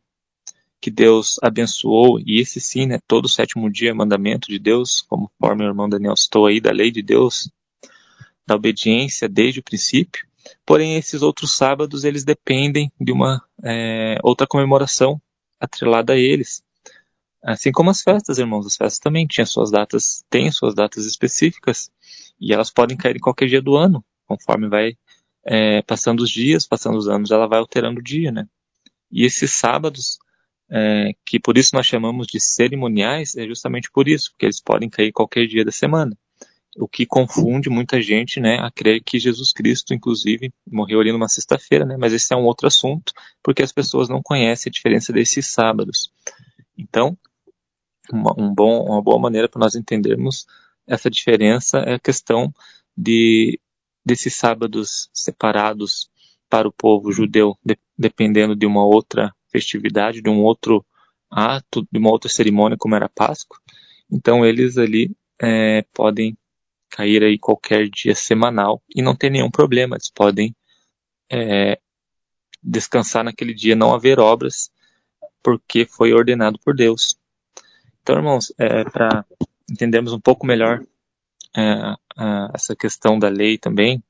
[0.84, 5.30] que Deus abençoou, e esse sim, né, todo sétimo dia é mandamento de Deus, como
[5.40, 7.50] o meu irmão Daniel citou aí, da lei de Deus,
[8.46, 10.26] da obediência desde o princípio.
[10.66, 15.18] Porém, esses outros sábados, eles dependem de uma é, outra comemoração
[15.58, 16.62] atrelada a eles.
[17.44, 21.90] Assim como as festas, irmãos, as festas também tinham suas datas, têm suas datas específicas,
[22.40, 24.96] e elas podem cair em qualquer dia do ano, conforme vai
[25.44, 28.46] é, passando os dias, passando os anos, ela vai alterando o dia, né?
[29.12, 30.18] E esses sábados,
[30.70, 34.88] é, que por isso nós chamamos de cerimoniais, é justamente por isso, porque eles podem
[34.88, 36.16] cair qualquer dia da semana.
[36.76, 41.28] O que confunde muita gente, né, a crer que Jesus Cristo, inclusive, morreu ali numa
[41.28, 45.12] sexta-feira, né, mas esse é um outro assunto, porque as pessoas não conhecem a diferença
[45.12, 46.10] desses sábados.
[46.76, 47.16] Então,
[48.12, 50.46] uma, um bom, uma boa maneira para nós entendermos
[50.86, 52.52] essa diferença é a questão
[52.96, 53.58] de
[54.04, 56.10] desses sábados separados
[56.48, 60.84] para o povo judeu, de, dependendo de uma outra festividade, de um outro
[61.30, 63.58] ato, de uma outra cerimônia, como era a Páscoa.
[64.10, 66.36] Então eles ali é, podem
[66.90, 69.96] cair aí qualquer dia semanal e não tem nenhum problema.
[69.96, 70.54] Eles podem
[71.30, 71.80] é,
[72.62, 74.70] descansar naquele dia, não haver obras,
[75.42, 77.16] porque foi ordenado por Deus.
[78.04, 79.24] Então, irmãos, é, para
[79.70, 80.84] entendermos um pouco melhor
[81.56, 81.94] é,
[82.52, 84.04] essa questão da lei também,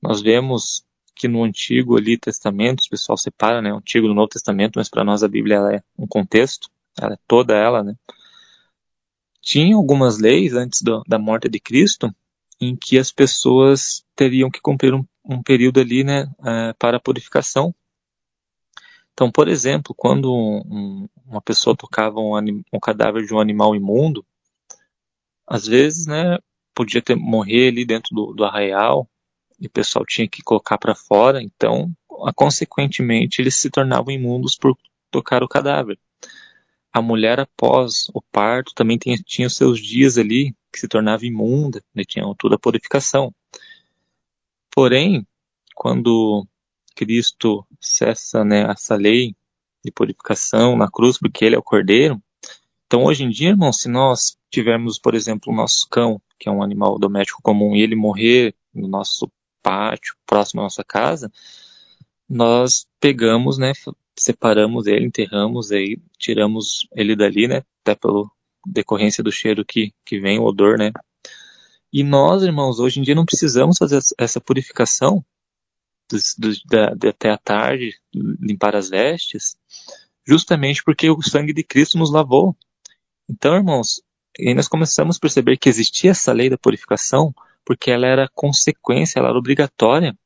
[0.00, 4.28] nós vemos que no Antigo ali Testamento, o pessoal separa, né, o Antigo do Novo
[4.28, 7.96] Testamento, mas para nós a Bíblia ela é um contexto, ela é toda ela, né.
[9.42, 12.14] Tinha algumas leis antes do, da morte de Cristo
[12.60, 17.74] em que as pessoas teriam que cumprir um, um período ali, né, é, para purificação.
[19.16, 22.36] Então, por exemplo, quando um, uma pessoa tocava um,
[22.70, 24.22] um cadáver de um animal imundo,
[25.46, 26.38] às vezes, né,
[26.74, 29.08] podia ter, morrer ali dentro do, do arraial,
[29.58, 31.90] e o pessoal tinha que colocar para fora, então,
[32.34, 34.76] consequentemente, eles se tornavam imundos por
[35.10, 35.98] tocar o cadáver.
[36.92, 41.24] A mulher, após o parto, também tinha, tinha os seus dias ali que se tornava
[41.24, 43.34] imunda, né, tinha toda a purificação.
[44.70, 45.26] Porém,
[45.74, 46.46] quando
[46.96, 49.36] Cristo cessa né, essa lei
[49.84, 52.20] de purificação na cruz, porque ele é o cordeiro,
[52.86, 56.52] então hoje em dia, irmão, se nós tivermos, por exemplo, o nosso cão, que é
[56.52, 59.30] um animal doméstico comum, e ele morrer no nosso
[59.62, 61.30] pátio próximo à nossa casa,
[62.28, 63.72] nós pegamos, né,
[64.18, 68.24] separamos ele, enterramos aí, tiramos ele dali, né, até pela
[68.64, 70.92] decorrência do cheiro que, que vem, o odor, né.
[71.92, 75.24] E nós, irmãos, hoje em dia não precisamos fazer essa purificação
[76.08, 79.56] do, da, de até a tarde, limpar as vestes,
[80.26, 82.56] justamente porque o sangue de Cristo nos lavou.
[83.28, 84.02] Então, irmãos,
[84.38, 89.18] aí nós começamos a perceber que existia essa lei da purificação porque ela era consequência,
[89.18, 90.16] ela era obrigatória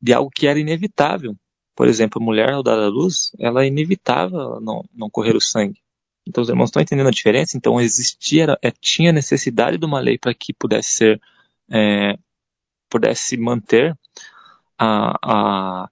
[0.00, 1.36] de algo que era inevitável.
[1.74, 5.40] Por exemplo, a mulher ao dar à luz, ela é inevitável não, não correr o
[5.40, 5.82] sangue.
[6.26, 7.56] Então os irmãos estão entendendo a diferença?
[7.56, 11.20] Então existia, é, tinha necessidade de uma lei para que pudesse ser,
[11.70, 12.16] é,
[12.88, 13.96] pudesse manter
[14.78, 15.90] a, a,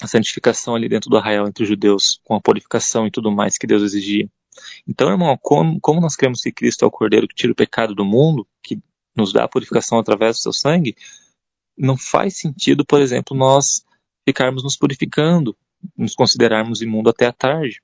[0.00, 3.58] a santificação ali dentro do arraial entre os judeus, com a purificação e tudo mais
[3.58, 4.28] que Deus exigia.
[4.86, 7.94] Então, irmão, como, como nós cremos que Cristo é o Cordeiro que tira o pecado
[7.94, 8.80] do mundo, que
[9.14, 10.96] nos dá a purificação através do seu sangue,
[11.76, 13.84] não faz sentido, por exemplo, nós
[14.26, 15.56] ficarmos nos purificando,
[15.96, 17.80] nos considerarmos imundo até a tarde.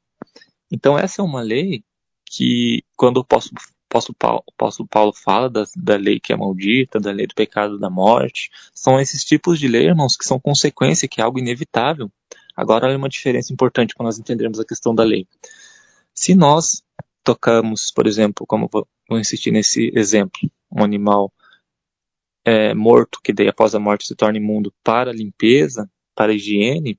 [0.70, 1.84] Então, essa é uma lei
[2.26, 3.60] que, quando o apóstolo,
[3.94, 7.78] apóstolo, Paulo, apóstolo Paulo fala da, da lei que é maldita, da lei do pecado
[7.78, 12.10] da morte, são esses tipos de lei, irmãos, que são consequência, que é algo inevitável.
[12.56, 15.26] Agora, há uma diferença importante para nós entendermos a questão da lei.
[16.12, 16.82] Se nós
[17.22, 21.32] tocamos, por exemplo, como vou, vou insistir nesse exemplo, um animal
[22.44, 26.98] é, morto, que daí após a morte se torna imundo, para limpeza, para higiene,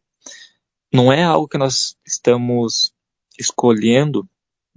[0.91, 2.93] não é algo que nós estamos
[3.37, 4.27] escolhendo,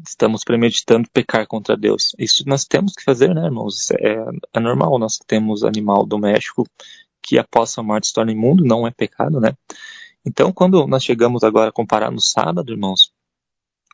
[0.06, 2.14] estamos premeditando pecar contra Deus.
[2.18, 3.90] Isso nós temos que fazer, né, irmãos?
[3.92, 4.98] É, é normal.
[4.98, 6.66] Nós temos animal doméstico
[7.22, 9.52] que após a morte se torna imundo, não é pecado, né?
[10.24, 13.12] Então, quando nós chegamos agora a comparar no sábado, irmãos,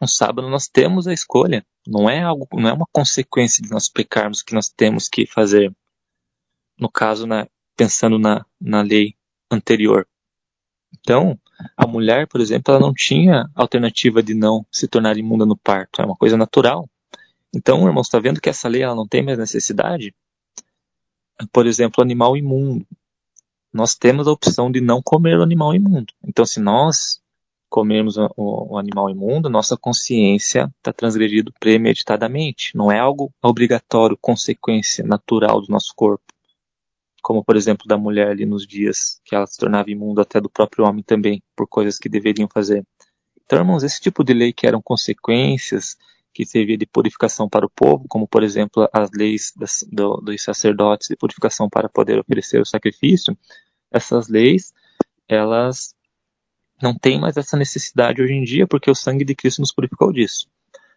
[0.01, 1.65] no sábado nós temos a escolha.
[1.87, 5.75] Não é algo, não é uma consequência de nós pecarmos que nós temos que fazer.
[6.79, 9.15] No caso, né, pensando na, na lei
[9.51, 10.07] anterior.
[10.99, 11.39] Então,
[11.77, 16.03] a mulher, por exemplo, ela não tinha alternativa de não se tornar imunda no parto.
[16.03, 16.89] É uma coisa natural.
[17.55, 20.15] Então, irmãos, está vendo que essa lei ela não tem mais necessidade?
[21.53, 22.87] Por exemplo, animal imundo.
[23.73, 26.13] Nós temos a opção de não comer o animal imundo.
[26.23, 27.21] Então, se nós
[27.69, 32.77] comermos o, o animal imundo, nossa consciência está transgredido premeditadamente.
[32.77, 36.34] Não é algo obrigatório, consequência natural do nosso corpo
[37.25, 40.51] como por exemplo da mulher ali nos dias que ela se tornava imundo até do
[40.51, 42.87] próprio homem também, por coisas que deveriam fazer.
[43.47, 45.97] Então, irmãos, esse tipo de lei que eram consequências,
[46.35, 50.43] que servia de purificação para o povo, como por exemplo as leis das, do, dos
[50.43, 53.35] sacerdotes de purificação para poder oferecer o sacrifício,
[53.91, 54.75] essas leis,
[55.27, 55.95] elas
[56.83, 60.13] não têm mais essa necessidade hoje em dia, porque o sangue de Cristo nos purificou
[60.13, 60.47] disso.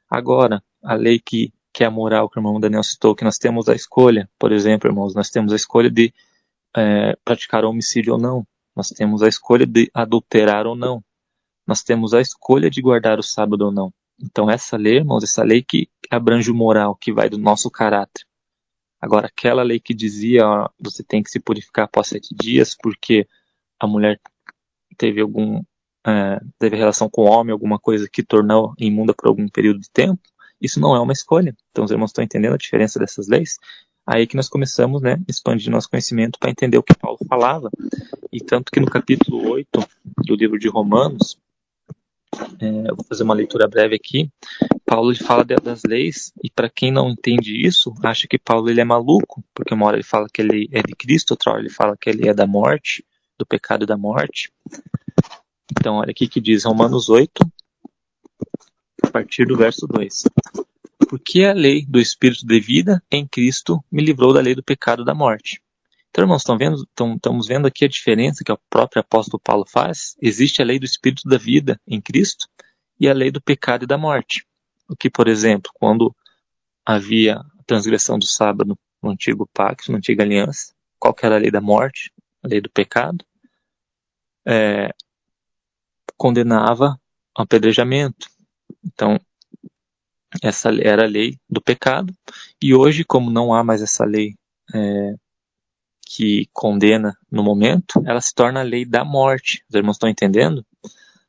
[0.09, 3.37] Agora, a lei que que é a moral que o irmão Daniel citou, que nós
[3.37, 6.11] temos a escolha, por exemplo, irmãos, nós temos a escolha de
[6.75, 11.03] é, praticar homicídio ou não, nós temos a escolha de adulterar ou não,
[11.67, 13.93] nós temos a escolha de guardar o sábado ou não.
[14.19, 18.25] Então essa lei, irmãos, essa lei que abrange o moral, que vai do nosso caráter.
[18.99, 23.27] Agora, aquela lei que dizia, ó, você tem que se purificar após sete dias, porque
[23.79, 24.19] a mulher
[24.97, 25.61] teve algum
[26.07, 29.91] é, teve relação com o homem, alguma coisa que tornou imunda por algum período de
[29.91, 30.19] tempo,
[30.61, 31.55] isso não é uma escolha.
[31.71, 33.57] Então os irmãos estão entendendo a diferença dessas leis?
[34.05, 37.69] Aí que nós começamos, né, expandir nosso conhecimento para entender o que Paulo falava.
[38.31, 39.85] E tanto que no capítulo 8
[40.25, 41.37] do livro de Romanos,
[42.59, 44.29] é, eu vou fazer uma leitura breve aqui,
[44.85, 48.85] Paulo fala das leis, e para quem não entende isso, acha que Paulo ele é
[48.85, 51.97] maluco, porque uma hora ele fala que ele é de Cristo, outra hora ele fala
[51.97, 53.05] que ele é da morte,
[53.37, 54.51] do pecado da morte.
[55.71, 57.45] Então, olha aqui que diz Romanos 8,
[59.07, 60.23] a partir do verso 2.
[61.09, 65.05] Porque a lei do Espírito de vida em Cristo me livrou da lei do pecado
[65.05, 65.61] da morte.
[66.09, 69.65] Então, irmãos, estão vendo, estão, estamos vendo aqui a diferença que o próprio apóstolo Paulo
[69.67, 70.15] faz?
[70.21, 72.47] Existe a lei do Espírito da vida em Cristo
[72.99, 74.45] e a lei do pecado e da morte.
[74.89, 76.15] O que, por exemplo, quando
[76.85, 81.51] havia a transgressão do sábado no antigo pacto, na antiga aliança, qual era a lei
[81.51, 82.11] da morte?
[82.43, 83.23] A lei do pecado.
[84.45, 84.91] É,
[86.17, 86.99] condenava
[87.35, 88.27] apedrejamento,
[88.87, 89.19] então,
[90.41, 92.13] essa era a lei do pecado.
[92.61, 94.35] E hoje, como não há mais essa lei
[94.73, 95.13] é,
[96.05, 99.63] que condena no momento, ela se torna a lei da morte.
[99.69, 100.65] Os irmãos estão entendendo?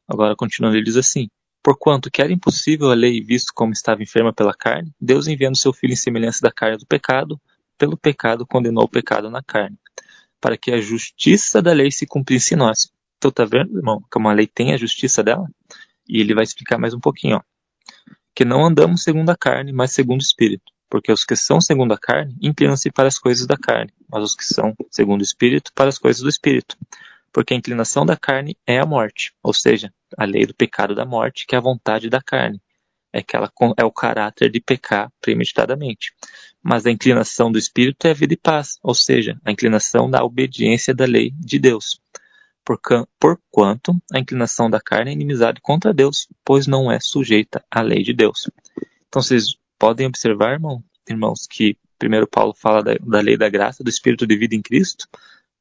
[0.07, 1.29] Agora, continuando, ele diz assim:
[1.62, 5.73] Porquanto que era impossível a lei, visto como estava enferma pela carne, Deus enviando seu
[5.73, 7.40] Filho em semelhança da carne do pecado,
[7.77, 9.77] pelo pecado condenou o pecado na carne,
[10.40, 12.90] para que a justiça da lei se cumprisse em nós.
[13.18, 15.49] Então, tá vendo, irmão, que uma lei tem a justiça dela?
[16.09, 17.42] E ele vai explicar mais um pouquinho, ó.
[18.35, 20.72] Que não andamos segundo a carne, mas segundo o Espírito.
[20.88, 24.35] Porque os que são segundo a carne inclinam-se para as coisas da carne, mas os
[24.35, 26.77] que são segundo o Espírito para as coisas do Espírito.
[27.33, 31.04] Porque a inclinação da carne é a morte, ou seja, a lei do pecado da
[31.04, 32.60] morte, que é a vontade da carne.
[33.10, 36.12] É, que ela, é o caráter de pecar premeditadamente.
[36.62, 40.23] Mas a inclinação do Espírito é a vida e paz, ou seja, a inclinação da
[40.23, 42.02] obediência da lei de Deus
[43.19, 48.02] porquanto a inclinação da carne é inimizade contra Deus, pois não é sujeita à lei
[48.02, 48.50] de Deus.
[49.08, 53.83] Então vocês podem observar, irmão, irmãos, que primeiro Paulo fala da, da, lei da graça,
[53.83, 55.06] do espírito de vida em Cristo,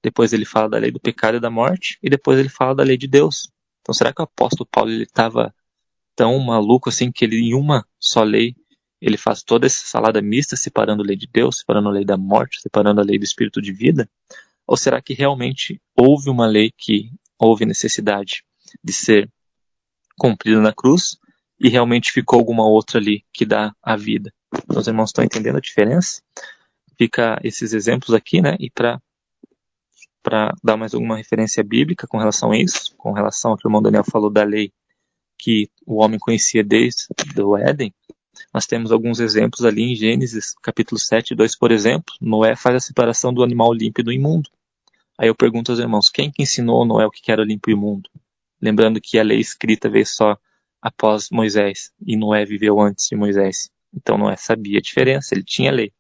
[0.04, 2.84] depois ele fala da lei do pecado e da morte, e depois ele fala da
[2.84, 3.50] lei de Deus.
[3.82, 5.54] Então será que o apóstolo Paulo ele estava
[6.16, 8.56] tão maluco assim que ele em uma só lei
[9.00, 12.18] ele faz toda essa salada mista, separando a lei de Deus, separando a lei da
[12.18, 14.10] morte, separando a lei do espírito de vida?
[14.68, 18.44] Ou será que realmente houve uma lei que houve necessidade
[18.84, 19.32] de ser
[20.18, 21.18] cumprida na cruz
[21.60, 24.34] e realmente ficou alguma outra ali que dá a vida?
[24.54, 26.22] Então, os irmãos estão entendendo a diferença?
[26.98, 28.56] Fica esses exemplos aqui, né?
[28.60, 29.02] E para
[30.22, 33.70] para dar mais alguma referência bíblica com relação a isso, com relação ao que o
[33.70, 34.74] irmão Daniel falou da lei
[35.38, 37.08] que o homem conhecia desde
[37.42, 37.94] o Éden,
[38.54, 42.14] nós temos alguns exemplos ali em Gênesis, capítulo 7, 2, por exemplo.
[42.22, 44.50] Noé faz a separação do animal limpo e do imundo.
[45.18, 48.10] Aí eu pergunto aos irmãos, quem que ensinou Noé o que era limpo e imundo?
[48.62, 50.38] Lembrando que a lei escrita veio só
[50.82, 53.70] após Moisés, e Noé viveu antes de Moisés.
[53.94, 55.92] Então Noé sabia a diferença, ele tinha lei.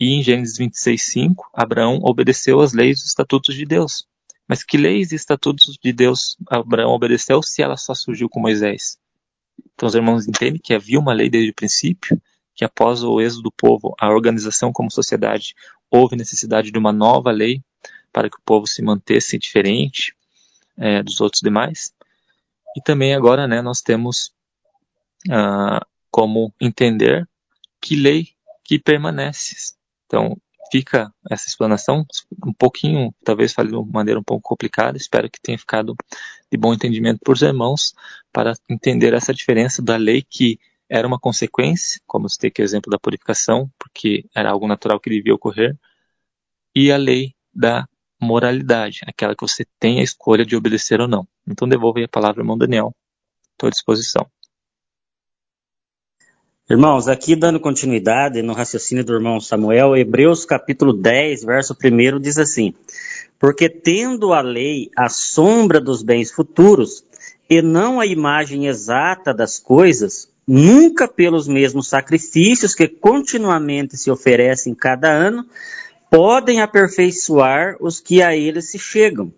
[0.00, 4.06] E em Gênesis 26, 5, Abraão obedeceu às leis e estatutos de Deus.
[4.48, 8.96] Mas que leis e estatutos de Deus Abraão obedeceu se ela só surgiu com Moisés?
[9.74, 12.20] Então os irmãos entendem que havia uma lei desde o princípio,
[12.54, 15.54] que após o êxodo do povo, a organização como sociedade,
[15.90, 17.62] houve necessidade de uma nova lei
[18.12, 20.14] para que o povo se mantesse diferente
[20.76, 21.92] é, dos outros demais.
[22.76, 24.32] E também agora né, nós temos
[25.30, 27.28] ah, como entender
[27.80, 28.28] que lei
[28.64, 29.74] que permanece.
[30.06, 30.36] Então,
[30.70, 32.04] fica essa explanação
[32.46, 35.96] um pouquinho, talvez fale de uma maneira um pouco complicada, espero que tenha ficado
[36.50, 37.94] de bom entendimento para os irmãos,
[38.32, 42.90] para entender essa diferença da lei que era uma consequência, como citei aqui o exemplo
[42.90, 45.76] da purificação, porque era algo natural que devia ocorrer,
[46.74, 47.88] e a lei da
[48.20, 51.26] moralidade, aquela que você tem a escolha de obedecer ou não.
[51.46, 52.92] Então devolvo a palavra ao irmão Daniel.
[53.52, 54.26] Estou à disposição.
[56.70, 62.36] Irmãos, aqui dando continuidade no raciocínio do irmão Samuel, Hebreus capítulo 10, verso 1 diz
[62.36, 62.74] assim:
[63.38, 67.02] Porque tendo a lei a sombra dos bens futuros,
[67.48, 74.74] e não a imagem exata das coisas, nunca pelos mesmos sacrifícios que continuamente se oferecem
[74.74, 75.46] cada ano,
[76.10, 79.32] podem aperfeiçoar os que a eles se chegam.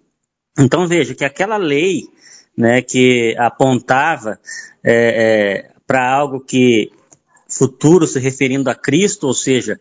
[0.58, 2.08] Então veja que aquela lei
[2.56, 4.38] né, que apontava
[4.84, 6.90] é, é, para algo que
[7.48, 9.78] futuro se referindo a Cristo, ou seja,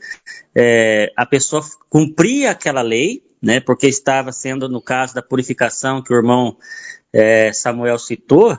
[0.55, 6.13] é, a pessoa cumpria aquela lei, né, porque estava sendo, no caso da purificação que
[6.13, 6.57] o irmão
[7.13, 8.57] é, Samuel citou,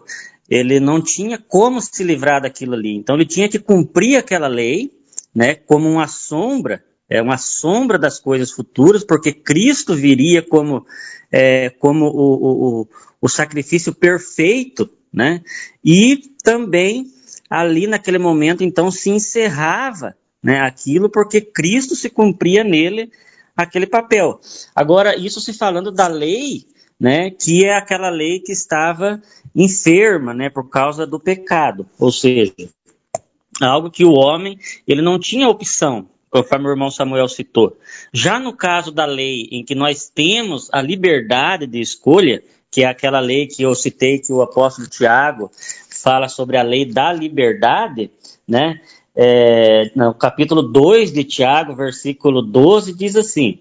[0.48, 2.96] ele não tinha como se livrar daquilo ali.
[2.96, 4.92] Então ele tinha que cumprir aquela lei,
[5.34, 10.86] né, como uma sombra, é uma sombra das coisas futuras, porque Cristo viria como,
[11.30, 12.88] é, como o, o,
[13.20, 15.42] o sacrifício perfeito, né,
[15.84, 17.10] e também
[17.50, 23.10] ali naquele momento, então, se encerrava né, aquilo, porque Cristo se cumpria nele
[23.56, 24.40] aquele papel.
[24.74, 26.64] Agora, isso se falando da lei,
[26.98, 29.20] né, que é aquela lei que estava
[29.52, 32.54] enferma, né, por causa do pecado, ou seja,
[33.60, 34.56] algo que o homem
[34.86, 37.76] ele não tinha opção, conforme o irmão Samuel citou.
[38.12, 42.86] Já no caso da lei em que nós temos a liberdade de escolha, que é
[42.86, 45.50] aquela lei que eu citei que o apóstolo Tiago
[46.02, 48.10] fala sobre a lei da liberdade,
[48.46, 48.80] né?
[49.14, 53.60] É, no capítulo 2 de Tiago, versículo 12, diz assim: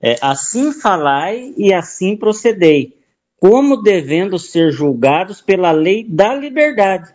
[0.00, 2.94] é, Assim falai e assim procedei,
[3.40, 7.14] como devendo ser julgados pela lei da liberdade.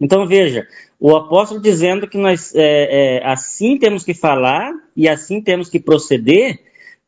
[0.00, 0.66] Então veja,
[1.06, 5.78] o apóstolo dizendo que nós é, é, assim temos que falar e assim temos que
[5.78, 6.58] proceder,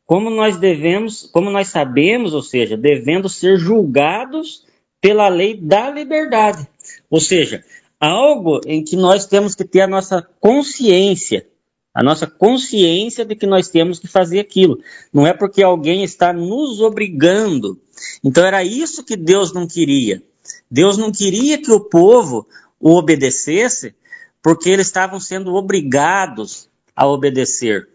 [0.05, 4.67] como nós devemos, como nós sabemos, ou seja, devendo ser julgados
[5.01, 6.67] pela lei da liberdade.
[7.09, 7.63] Ou seja,
[7.99, 11.47] algo em que nós temos que ter a nossa consciência,
[11.91, 14.79] a nossa consciência de que nós temos que fazer aquilo.
[15.11, 17.81] Não é porque alguém está nos obrigando.
[18.23, 20.21] Então era isso que Deus não queria.
[20.69, 22.45] Deus não queria que o povo
[22.79, 23.95] o obedecesse
[24.41, 27.87] porque eles estavam sendo obrigados a obedecer.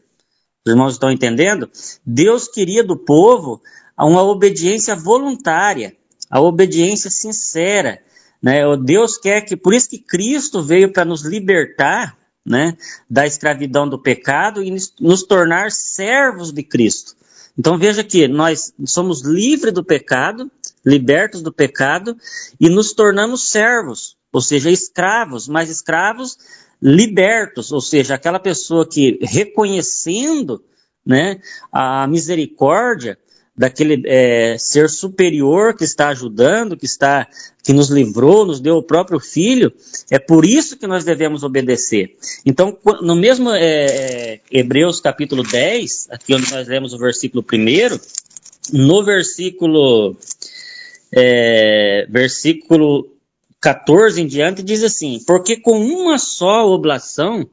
[0.65, 1.71] Os irmãos estão entendendo?
[2.05, 3.63] Deus queria do povo
[3.99, 5.97] uma obediência voluntária
[6.33, 8.01] a obediência sincera.
[8.43, 8.63] Né?
[8.83, 12.75] Deus quer que, por isso que Cristo veio para nos libertar né,
[13.09, 17.15] da escravidão do pecado e nos tornar servos de Cristo.
[17.57, 20.51] Então veja que nós somos livres do pecado,
[20.85, 22.17] libertos do pecado
[22.59, 26.39] e nos tornamos servos, ou seja, escravos, mas escravos
[26.81, 30.65] libertos, ou seja, aquela pessoa que reconhecendo
[31.05, 33.19] né, a misericórdia,
[33.57, 37.29] daquele é, ser superior que está ajudando, que está
[37.63, 39.73] que nos livrou, nos deu o próprio filho,
[40.11, 42.17] é por isso que nós devemos obedecer.
[42.45, 48.77] Então, no mesmo é, é Hebreus capítulo 10, aqui onde nós lemos o versículo 1,
[48.77, 50.17] no versículo,
[51.15, 53.13] é, versículo
[53.63, 57.49] 14 em diante diz assim: Porque com uma só oblação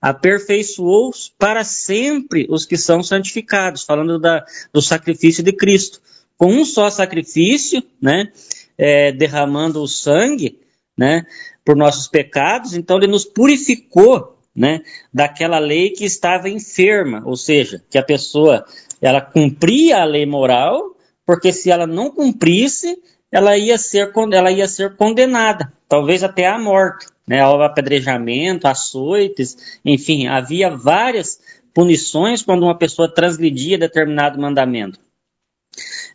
[0.00, 6.02] aperfeiçoou para sempre os que são santificados, falando da, do sacrifício de Cristo.
[6.36, 8.32] Com um só sacrifício, né,
[8.76, 10.58] é, derramando o sangue,
[10.98, 11.24] né,
[11.64, 14.80] por nossos pecados, então ele nos purificou, né,
[15.14, 18.66] daquela lei que estava enferma, ou seja, que a pessoa
[19.00, 23.00] ela cumpria a lei moral, porque se ela não cumprisse,
[23.32, 29.56] ela ia ser, ela ia ser condenada, talvez até à morte né, ao apedrejamento, açoites,
[29.84, 31.40] enfim, havia várias
[31.72, 34.98] punições quando uma pessoa transgredia determinado mandamento.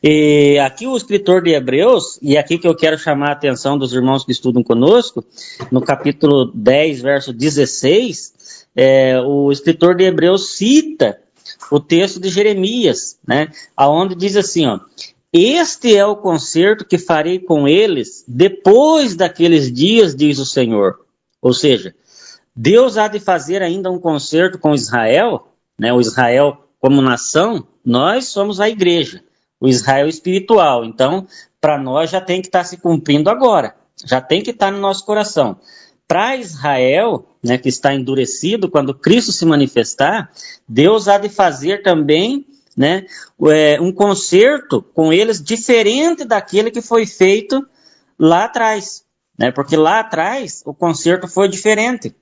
[0.03, 3.93] E aqui o escritor de Hebreus, e aqui que eu quero chamar a atenção dos
[3.93, 5.25] irmãos que estudam conosco,
[5.71, 11.19] no capítulo 10, verso 16, é, o escritor de Hebreus cita
[11.71, 14.79] o texto de Jeremias, né, aonde diz assim, ó,
[15.31, 20.99] este é o concerto que farei com eles depois daqueles dias, diz o Senhor.
[21.41, 21.93] Ou seja,
[22.55, 25.93] Deus há de fazer ainda um concerto com Israel, né?
[25.93, 29.23] O Israel como nação, nós somos a igreja,
[29.59, 30.85] o Israel espiritual.
[30.85, 31.27] Então,
[31.59, 33.75] para nós já tem que estar tá se cumprindo agora,
[34.05, 35.59] já tem que estar tá no nosso coração.
[36.07, 40.31] Para Israel, né, que está endurecido, quando Cristo se manifestar,
[40.67, 42.46] Deus há de fazer também
[42.77, 43.07] né,
[43.49, 47.67] é, um concerto com eles diferente daquele que foi feito
[48.19, 49.03] lá atrás,
[49.37, 52.15] né, porque lá atrás o concerto foi diferente.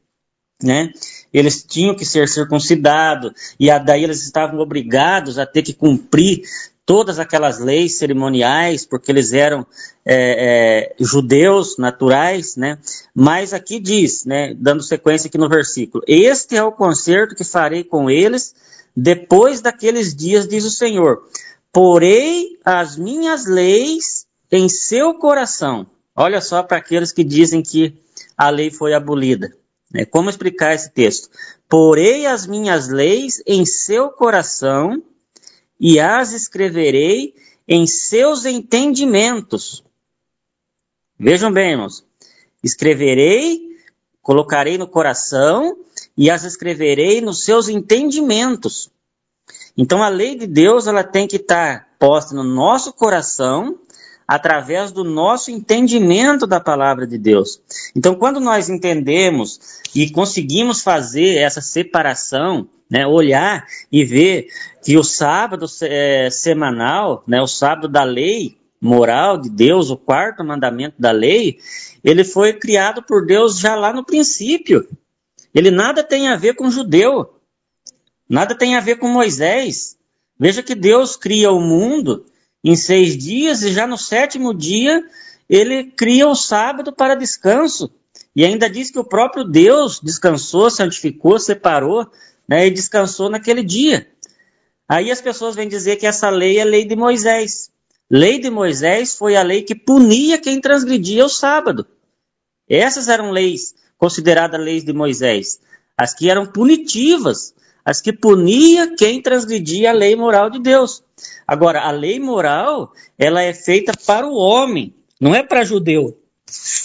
[0.63, 0.93] Né?
[1.33, 6.43] Eles tinham que ser circuncidados, e daí eles estavam obrigados a ter que cumprir
[6.85, 9.65] todas aquelas leis cerimoniais, porque eles eram
[10.05, 12.77] é, é, judeus naturais, né?
[13.13, 17.83] Mas aqui diz, né, dando sequência aqui no versículo: Este é o concerto que farei
[17.83, 18.53] com eles
[18.95, 21.27] depois daqueles dias, diz o Senhor,
[21.71, 25.85] porei as minhas leis em seu coração.
[26.15, 27.93] Olha só para aqueles que dizem que
[28.37, 29.53] a lei foi abolida.
[29.91, 30.05] Né?
[30.05, 31.29] Como explicar esse texto?
[31.67, 35.03] Porei as minhas leis em seu coração
[35.77, 37.35] e as escreverei
[37.67, 39.83] em seus entendimentos.
[41.19, 42.05] Vejam bem, irmãos.
[42.63, 43.61] Escreverei,
[44.21, 45.77] colocarei no coração
[46.17, 48.89] e as escreverei nos seus entendimentos.
[49.77, 53.79] Então a lei de Deus ela tem que estar posta no nosso coração
[54.27, 57.61] através do nosso entendimento da palavra de Deus.
[57.95, 64.47] Então quando nós entendemos e conseguimos fazer essa separação, né, olhar e ver
[64.83, 70.43] que o sábado é, semanal, né, o sábado da lei moral de Deus, o quarto
[70.43, 71.57] mandamento da lei,
[72.03, 74.87] ele foi criado por Deus já lá no princípio.
[75.55, 77.39] Ele nada tem a ver com judeu,
[78.27, 79.97] nada tem a ver com Moisés.
[80.37, 82.25] Veja que Deus cria o mundo
[82.61, 85.01] em seis dias e já no sétimo dia
[85.49, 87.89] ele cria o sábado para descanso.
[88.35, 92.05] E ainda diz que o próprio Deus descansou, santificou, separou
[92.45, 94.09] né, e descansou naquele dia.
[94.89, 97.71] Aí as pessoas vêm dizer que essa lei é a lei de Moisés.
[98.11, 101.87] Lei de Moisés foi a lei que punia quem transgredia o sábado.
[102.67, 105.59] Essas eram leis consideradas leis de Moisés,
[105.97, 111.03] as que eram punitivas, as que punia quem transgredia a lei moral de Deus.
[111.47, 116.19] Agora, a lei moral, ela é feita para o homem, não é para judeu.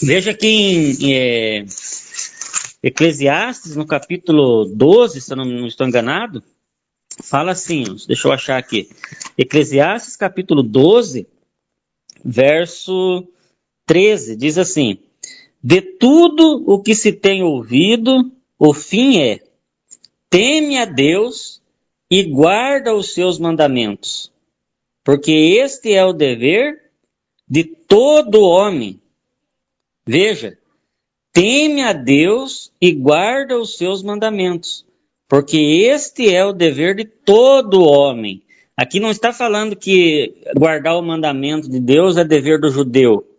[0.02, 1.64] Veja que em é,
[2.82, 6.42] Eclesiastes, no capítulo 12, se eu não, não estou enganado,
[7.22, 8.88] fala assim, deixa eu achar aqui.
[9.36, 11.26] Eclesiastes, capítulo 12,
[12.24, 13.26] verso
[13.86, 14.98] 13, diz assim:
[15.62, 19.40] de tudo o que se tem ouvido, o fim é:
[20.28, 21.60] teme a Deus
[22.10, 24.32] e guarda os seus mandamentos,
[25.04, 26.90] porque este é o dever
[27.48, 29.00] de todo homem.
[30.06, 30.58] Veja,
[31.32, 34.86] teme a Deus e guarda os seus mandamentos,
[35.28, 38.42] porque este é o dever de todo homem.
[38.76, 43.29] Aqui não está falando que guardar o mandamento de Deus é dever do judeu,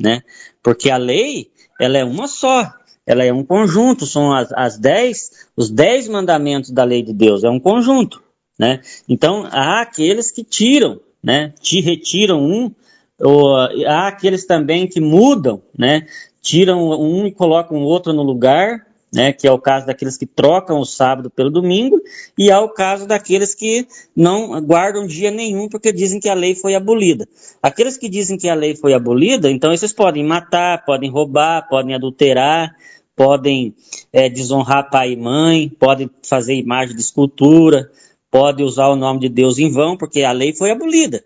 [0.00, 0.22] né?
[0.62, 2.72] Porque a lei ela é uma só.
[3.06, 7.42] Ela é um conjunto, são as, as dez, os dez mandamentos da lei de Deus,
[7.42, 8.22] é um conjunto,
[8.58, 8.80] né?
[9.08, 11.52] Então, há aqueles que tiram, né?
[11.60, 12.70] Te retiram um,
[13.18, 16.06] ou há aqueles também que mudam, né?
[16.40, 20.26] Tiram um e colocam o outro no lugar, né, que é o caso daqueles que
[20.26, 22.00] trocam o sábado pelo domingo,
[22.38, 26.54] e há o caso daqueles que não guardam dia nenhum porque dizem que a lei
[26.54, 27.28] foi abolida.
[27.62, 31.94] Aqueles que dizem que a lei foi abolida, então esses podem matar, podem roubar, podem
[31.94, 32.74] adulterar,
[33.16, 33.74] podem
[34.12, 37.90] é, desonrar pai e mãe, podem fazer imagem de escultura,
[38.30, 41.22] podem usar o nome de Deus em vão, porque a lei foi abolida.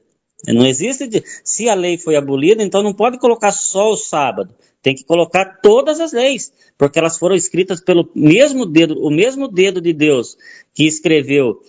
[0.46, 1.06] Não existe.
[1.06, 1.22] De...
[1.42, 5.60] Se a lei foi abolida, então não pode colocar só o sábado tem que colocar
[5.62, 10.36] todas as leis, porque elas foram escritas pelo mesmo dedo, o mesmo dedo de Deus
[10.74, 11.62] que escreveu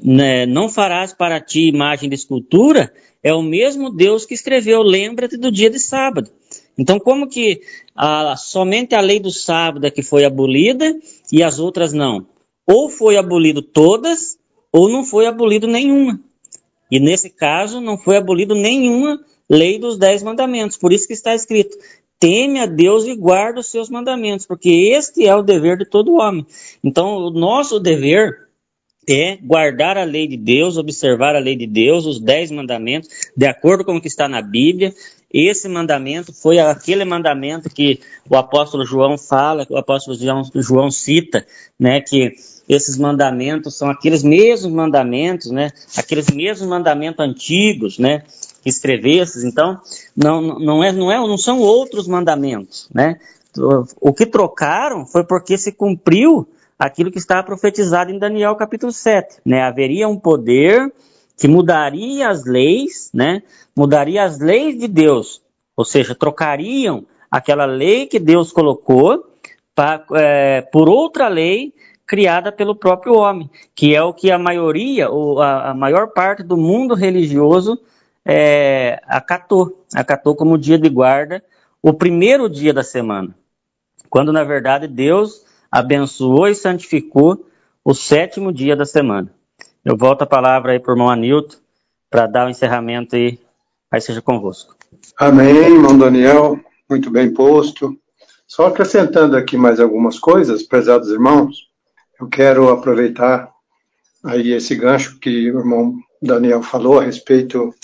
[0.00, 2.92] né, não farás para ti imagem de escultura,
[3.24, 6.30] é o mesmo Deus que escreveu, lembra-te do dia de sábado.
[6.78, 7.60] Então, como que
[7.94, 10.96] a, somente a lei do sábado é que foi abolida
[11.32, 12.24] e as outras não?
[12.64, 14.38] Ou foi abolido todas,
[14.72, 16.20] ou não foi abolido nenhuma.
[16.90, 20.76] E nesse caso, não foi abolido nenhuma lei dos dez mandamentos.
[20.76, 21.76] Por isso que está escrito:
[22.18, 26.14] teme a Deus e guarda os seus mandamentos, porque este é o dever de todo
[26.14, 26.46] homem.
[26.82, 28.50] Então, o nosso dever
[29.08, 33.46] é guardar a lei de Deus, observar a lei de Deus, os dez mandamentos, de
[33.46, 34.94] acordo com o que está na Bíblia.
[35.32, 40.90] Esse mandamento foi aquele mandamento que o apóstolo João fala, que o apóstolo João, João
[40.90, 41.46] cita,
[41.78, 42.34] né, que
[42.70, 48.22] esses mandamentos são aqueles mesmos mandamentos, né, aqueles mesmos mandamentos antigos, né,
[48.62, 49.42] que escrevesses.
[49.42, 49.80] Então,
[50.16, 53.18] não, não, é, não, é, não são outros mandamentos, né.
[54.00, 56.46] O que trocaram foi porque se cumpriu
[56.78, 59.40] aquilo que está profetizado em Daniel capítulo 7.
[59.44, 59.60] Né?
[59.60, 60.92] Haveria um poder
[61.36, 63.42] que mudaria as leis, né?
[63.76, 65.42] mudaria as leis de Deus,
[65.76, 69.26] ou seja, trocariam aquela lei que Deus colocou
[69.74, 71.74] pra, é, por outra lei
[72.10, 76.42] criada pelo próprio homem, que é o que a maioria, ou a, a maior parte
[76.42, 77.80] do mundo religioso
[78.26, 81.40] é, acatou, acatou como dia de guarda
[81.80, 83.32] o primeiro dia da semana,
[84.08, 87.46] quando na verdade Deus abençoou e santificou
[87.84, 89.32] o sétimo dia da semana.
[89.84, 91.58] Eu volto a palavra aí para o irmão Anilton
[92.10, 93.38] para dar o encerramento e
[93.88, 94.74] aí seja convosco.
[95.16, 96.58] Amém, irmão Daniel,
[96.90, 97.96] muito bem posto.
[98.48, 101.69] Só acrescentando aqui mais algumas coisas, prezados irmãos,
[102.20, 103.50] eu quero aproveitar
[104.24, 107.74] aí esse gancho que o irmão Daniel falou a respeito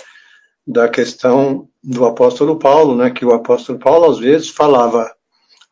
[0.66, 5.10] da questão do apóstolo Paulo, né, que o apóstolo Paulo às vezes falava,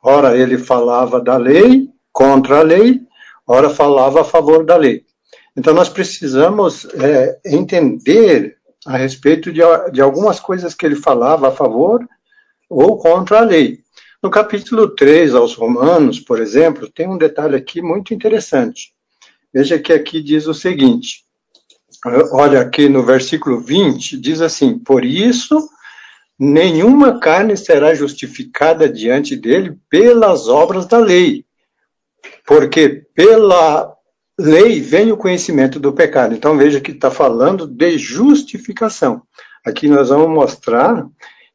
[0.02, 3.00] ora ele falava da lei, contra a lei,
[3.46, 5.04] ora falava a favor da lei.
[5.56, 8.56] Então nós precisamos é, entender
[8.86, 9.60] a respeito de,
[9.92, 12.06] de algumas coisas que ele falava a favor
[12.70, 13.83] ou contra a lei.
[14.24, 18.94] No capítulo 3 aos Romanos, por exemplo, tem um detalhe aqui muito interessante.
[19.52, 21.26] Veja que aqui diz o seguinte:
[22.32, 25.68] olha aqui no versículo 20, diz assim: Por isso,
[26.38, 31.44] nenhuma carne será justificada diante dele pelas obras da lei,
[32.46, 33.94] porque pela
[34.40, 36.34] lei vem o conhecimento do pecado.
[36.34, 39.20] Então veja que está falando de justificação.
[39.66, 41.06] Aqui nós vamos mostrar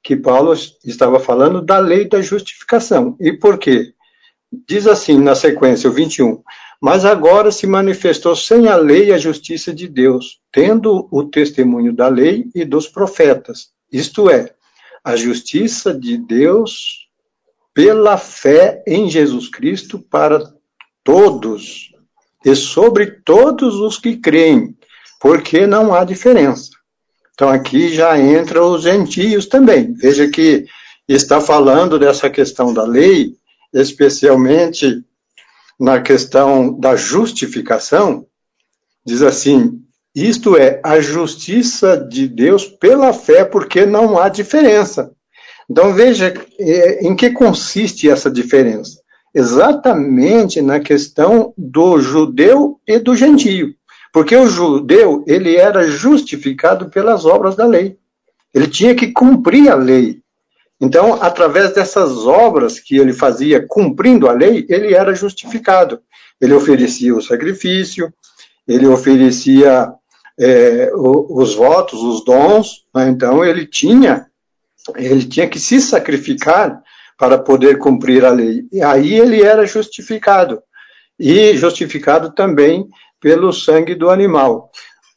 [0.04, 0.54] que Paulo
[0.86, 3.16] estava falando da lei da justificação.
[3.20, 3.94] E por quê?
[4.68, 6.42] Diz assim na sequência, o 21.
[6.82, 12.08] Mas agora se manifestou sem a lei a justiça de Deus, tendo o testemunho da
[12.08, 13.70] lei e dos profetas.
[13.92, 14.54] Isto é,
[15.04, 17.08] a justiça de Deus
[17.74, 20.54] pela fé em Jesus Cristo para
[21.04, 21.92] todos
[22.46, 24.76] e sobre todos os que creem,
[25.20, 26.79] porque não há diferença.
[27.40, 29.94] Então aqui já entra os gentios também.
[29.94, 30.66] Veja que
[31.08, 33.34] está falando dessa questão da lei,
[33.74, 35.02] especialmente
[35.80, 38.26] na questão da justificação,
[39.06, 39.80] diz assim:
[40.14, 45.10] isto é a justiça de Deus pela fé, porque não há diferença.
[45.70, 49.00] Então veja é, em que consiste essa diferença
[49.34, 53.74] exatamente na questão do judeu e do gentio.
[54.12, 57.98] Porque o judeu, ele era justificado pelas obras da lei.
[58.54, 60.22] Ele tinha que cumprir a lei.
[60.82, 66.02] Então, através dessas obras que ele fazia cumprindo a lei, ele era justificado.
[66.40, 68.12] Ele oferecia o sacrifício,
[68.68, 69.92] ele oferecia
[70.40, 73.10] é, os votos, os dons, né?
[73.10, 74.28] então ele tinha,
[74.96, 76.82] ele tinha que se sacrificar
[77.18, 78.66] para poder cumprir a lei.
[78.72, 80.62] E aí ele era justificado.
[81.20, 82.88] E justificado também
[83.20, 84.72] pelo sangue do animal.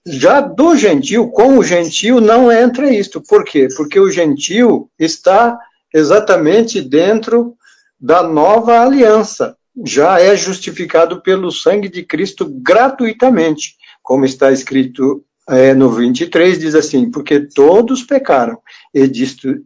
[0.07, 3.21] Já do gentil, com o gentil não entra isto.
[3.21, 3.69] Por quê?
[3.77, 5.59] Porque o gentil está
[5.95, 7.55] exatamente dentro
[8.01, 9.57] da nova aliança.
[9.87, 16.75] Já é justificado pelo sangue de Cristo gratuitamente, como está escrito é, no 23 diz
[16.75, 18.59] assim: Porque todos pecaram
[18.95, 19.11] e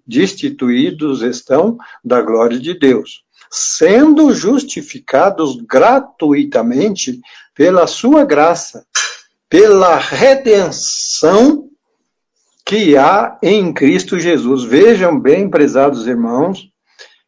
[0.07, 7.21] destituídos estão da glória de Deus, sendo justificados gratuitamente
[7.55, 8.85] pela sua graça,
[9.49, 11.69] pela redenção
[12.65, 14.65] que há em Cristo Jesus.
[14.65, 16.69] Vejam bem, prezados irmãos,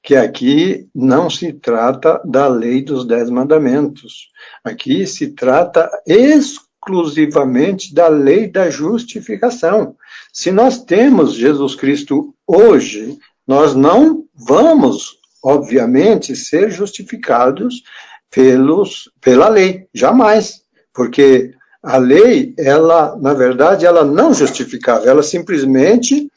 [0.03, 4.31] que aqui não se trata da lei dos dez mandamentos.
[4.65, 9.95] Aqui se trata exclusivamente da lei da justificação.
[10.33, 17.83] Se nós temos Jesus Cristo hoje, nós não vamos obviamente, ser justificados
[18.31, 20.63] pelos, pela lei, jamais,
[20.93, 26.31] porque a lei, ela, na verdade, ela não justificava, ela simplesmente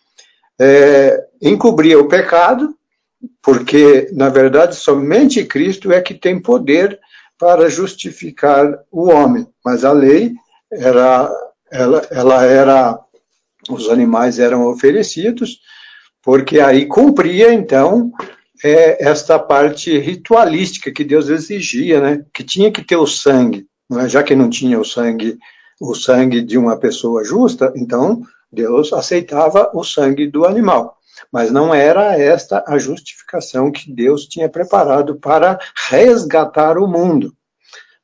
[0.59, 2.75] é, encobria o pecado,
[3.41, 6.99] porque, na verdade, somente Cristo é que tem poder
[7.37, 10.33] para justificar o homem, mas a lei
[10.71, 11.29] era,
[11.71, 12.99] ela, ela era,
[13.67, 15.59] os animais eram oferecidos,
[16.21, 18.11] porque aí cumpria, então,
[18.63, 22.25] é, esta parte ritualística que Deus exigia, né?
[22.33, 24.07] Que tinha que ter o sangue, é?
[24.07, 25.37] já que não tinha o sangue,
[25.79, 30.97] o sangue de uma pessoa justa, então Deus aceitava o sangue do animal.
[31.31, 35.59] Mas não era esta a justificação que Deus tinha preparado para
[35.89, 37.33] resgatar o mundo.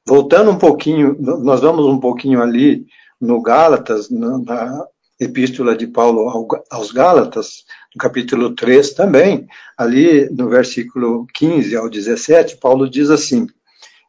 [0.05, 2.85] Voltando um pouquinho, nós vamos um pouquinho ali
[3.19, 4.85] no Gálatas, na
[5.19, 9.47] epístola de Paulo aos Gálatas, no capítulo 3 também,
[9.77, 13.47] ali no versículo 15 ao 17, Paulo diz assim,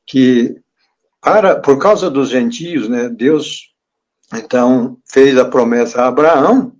[0.06, 0.56] que
[1.20, 3.72] para, por causa dos gentios, né, Deus
[4.32, 6.72] então fez a promessa a Abraão,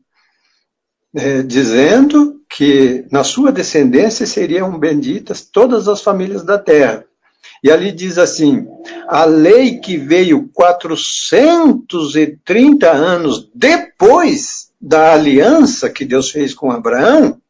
[1.15, 7.05] é, dizendo que na sua descendência seriam benditas todas as famílias da terra.
[7.63, 8.67] E ali diz assim:
[9.07, 17.41] a lei que veio 430 anos depois da aliança que Deus fez com Abraão,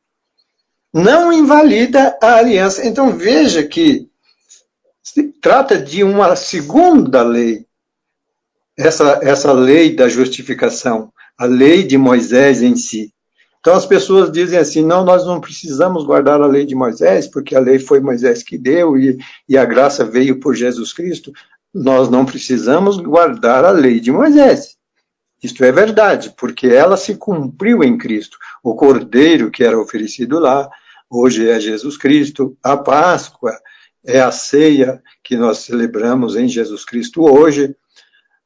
[0.92, 2.86] não invalida a aliança.
[2.86, 4.08] Então veja que
[5.02, 7.66] se trata de uma segunda lei.
[8.76, 13.12] Essa, essa lei da justificação, a lei de Moisés em si.
[13.68, 17.54] Então as pessoas dizem assim: não, nós não precisamos guardar a lei de Moisés, porque
[17.54, 21.34] a lei foi Moisés que deu e, e a graça veio por Jesus Cristo.
[21.74, 24.78] Nós não precisamos guardar a lei de Moisés.
[25.42, 28.38] Isto é verdade, porque ela se cumpriu em Cristo.
[28.64, 30.66] O cordeiro que era oferecido lá,
[31.10, 32.56] hoje é Jesus Cristo.
[32.62, 33.52] A Páscoa
[34.02, 37.76] é a ceia que nós celebramos em Jesus Cristo hoje.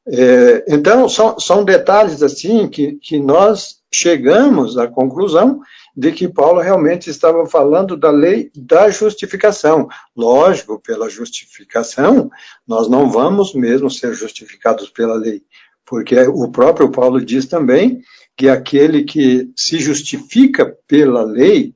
[0.05, 5.61] É, então, são, são detalhes assim que, que nós chegamos à conclusão
[5.95, 9.87] de que Paulo realmente estava falando da lei da justificação.
[10.15, 12.29] Lógico, pela justificação,
[12.67, 15.43] nós não vamos mesmo ser justificados pela lei,
[15.85, 18.01] porque o próprio Paulo diz também
[18.35, 21.75] que aquele que se justifica pela lei,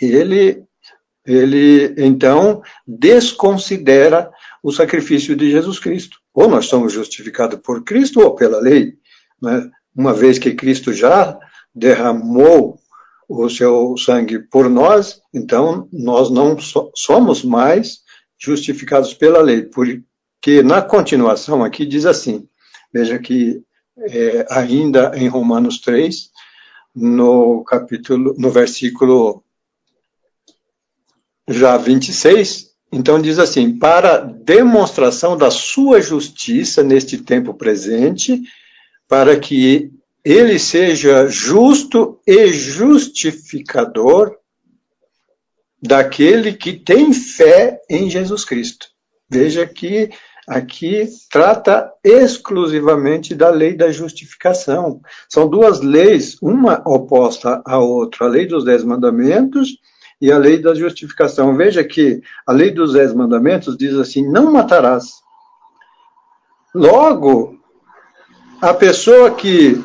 [0.00, 0.62] ele,
[1.26, 4.30] ele então desconsidera
[4.62, 6.18] o sacrifício de Jesus Cristo.
[6.32, 8.94] Ou nós somos justificados por Cristo ou pela lei.
[9.40, 9.68] Né?
[9.94, 11.38] Uma vez que Cristo já
[11.74, 12.78] derramou
[13.28, 18.00] o seu sangue por nós, então nós não so somos mais
[18.38, 22.46] justificados pela lei, porque na continuação aqui diz assim,
[22.92, 23.62] veja que
[23.98, 26.30] é, ainda em Romanos 3,
[26.94, 29.42] no capítulo, no versículo
[31.48, 38.42] já 26, então diz assim: para demonstração da sua justiça neste tempo presente,
[39.12, 39.92] para que
[40.24, 44.38] ele seja justo e justificador
[45.82, 48.86] daquele que tem fé em Jesus Cristo.
[49.28, 50.08] Veja que
[50.48, 55.02] aqui trata exclusivamente da lei da justificação.
[55.28, 59.76] São duas leis, uma oposta à outra, a lei dos dez mandamentos
[60.22, 61.54] e a lei da justificação.
[61.54, 65.20] Veja que a lei dos dez mandamentos diz assim: não matarás.
[66.74, 67.61] Logo,
[68.62, 69.84] a pessoa que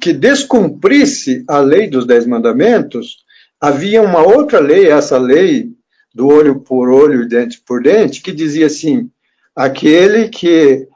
[0.00, 3.18] que descumprisse a lei dos dez mandamentos,
[3.60, 5.68] havia uma outra lei, essa lei
[6.14, 9.10] do olho por olho e dente por dente, que dizia assim:
[9.54, 10.88] aquele que,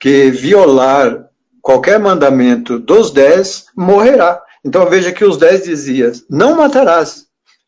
[0.00, 1.28] que violar
[1.60, 4.42] qualquer mandamento dos dez morrerá.
[4.64, 7.26] Então veja que os dez diziam: não matarás.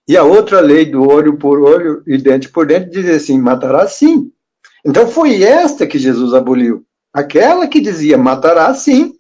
[0.09, 3.93] E a outra lei do olho por olho e dente por dente dizia assim: matarás
[3.93, 4.33] sim.
[4.85, 6.85] Então foi esta que Jesus aboliu.
[7.13, 9.15] Aquela que dizia matará sim.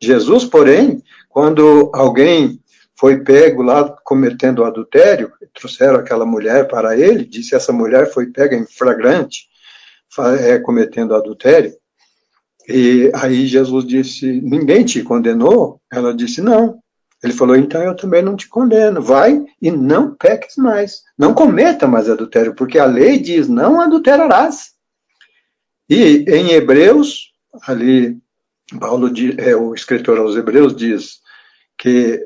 [0.00, 2.60] Jesus, porém, quando alguém
[2.98, 8.56] foi pego lá cometendo adultério, trouxeram aquela mulher para ele, disse essa mulher foi pega
[8.56, 9.48] em flagrante,
[10.40, 11.74] é, cometendo adultério.
[12.68, 15.80] E aí Jesus disse: Ninguém te condenou?
[15.90, 16.80] Ela disse: Não.
[17.22, 19.00] Ele falou: Então eu também não te condeno.
[19.02, 21.02] Vai e não peques mais.
[21.18, 24.72] Não cometa mais adultério, porque a lei diz: Não adulterarás.
[25.88, 27.32] E em Hebreus,
[27.66, 28.18] ali,
[28.78, 31.20] Paulo, é, o escritor aos Hebreus diz
[31.78, 32.20] que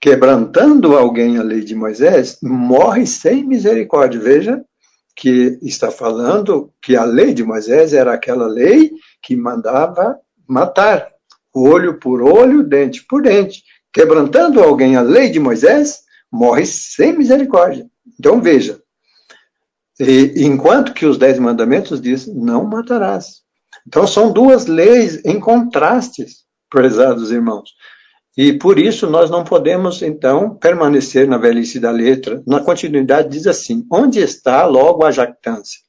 [0.00, 4.20] quebrantando alguém a lei de Moisés, morre sem misericórdia.
[4.20, 4.64] Veja
[5.16, 10.16] que está falando que a lei de Moisés era aquela lei que mandava
[10.46, 11.10] matar,
[11.52, 13.64] olho por olho, dente por dente.
[13.92, 17.86] Quebrantando alguém a lei de Moisés, morre sem misericórdia.
[18.18, 18.80] Então veja,
[20.36, 23.42] enquanto que os dez mandamentos diz não matarás.
[23.86, 27.70] Então são duas leis em contrastes, prezados irmãos.
[28.36, 32.40] E por isso nós não podemos, então, permanecer na velhice da letra.
[32.46, 35.80] Na continuidade diz assim: onde está logo a jactância?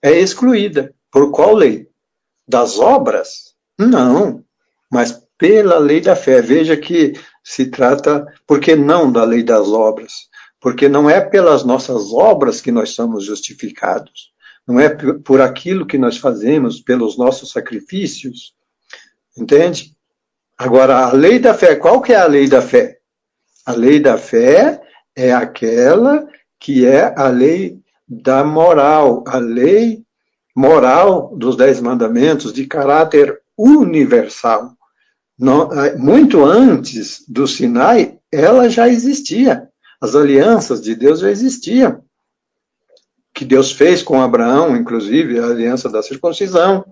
[0.00, 0.94] É excluída.
[1.10, 1.88] Por qual lei?
[2.46, 3.54] Das obras?
[3.78, 4.44] Não,
[4.90, 6.40] mas pela lei da fé.
[6.40, 10.12] Veja que se trata, por que não da lei das obras?
[10.60, 14.30] Porque não é pelas nossas obras que nós somos justificados.
[14.64, 18.54] Não é por aquilo que nós fazemos, pelos nossos sacrifícios.
[19.36, 19.96] Entende?
[20.56, 22.98] Agora, a lei da fé, qual que é a lei da fé?
[23.66, 24.80] A lei da fé
[25.16, 26.24] é aquela
[26.60, 30.04] que é a lei da moral, a lei
[30.54, 34.76] moral dos dez mandamentos de caráter universal.
[35.42, 39.68] Eh, muito antes do Sinai, ela já existia.
[40.00, 42.04] As alianças de Deus já existiam.
[43.34, 46.84] Que Deus fez com Abraão, inclusive, a aliança da circuncisão.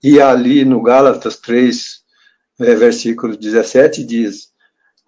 [0.00, 2.02] E ali no Gálatas 3,
[2.60, 4.52] é, versículo 17, diz: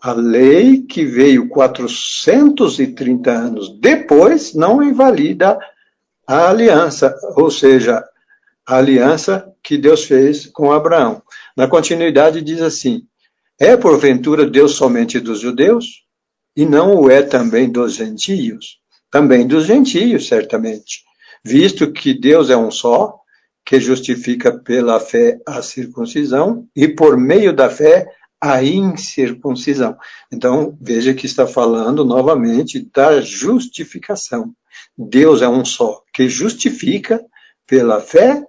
[0.01, 5.57] A lei que veio 430 anos depois não invalida
[6.27, 8.03] a aliança, ou seja,
[8.67, 11.23] a aliança que Deus fez com Abraão.
[11.57, 13.03] Na continuidade diz assim:
[13.59, 16.05] É porventura Deus somente dos judeus?
[16.55, 18.79] E não o é também dos gentios?
[19.11, 21.03] Também dos gentios, certamente.
[21.43, 23.19] Visto que Deus é um só,
[23.65, 28.07] que justifica pela fé a circuncisão e por meio da fé
[28.41, 29.97] a incircuncisão.
[30.31, 34.55] Então, veja que está falando novamente da justificação.
[34.97, 37.25] Deus é um só, que justifica
[37.67, 38.45] pela fé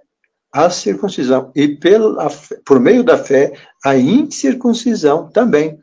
[0.56, 2.30] a circuncisão e pela,
[2.64, 3.52] por meio da fé
[3.84, 5.78] a incircuncisão também.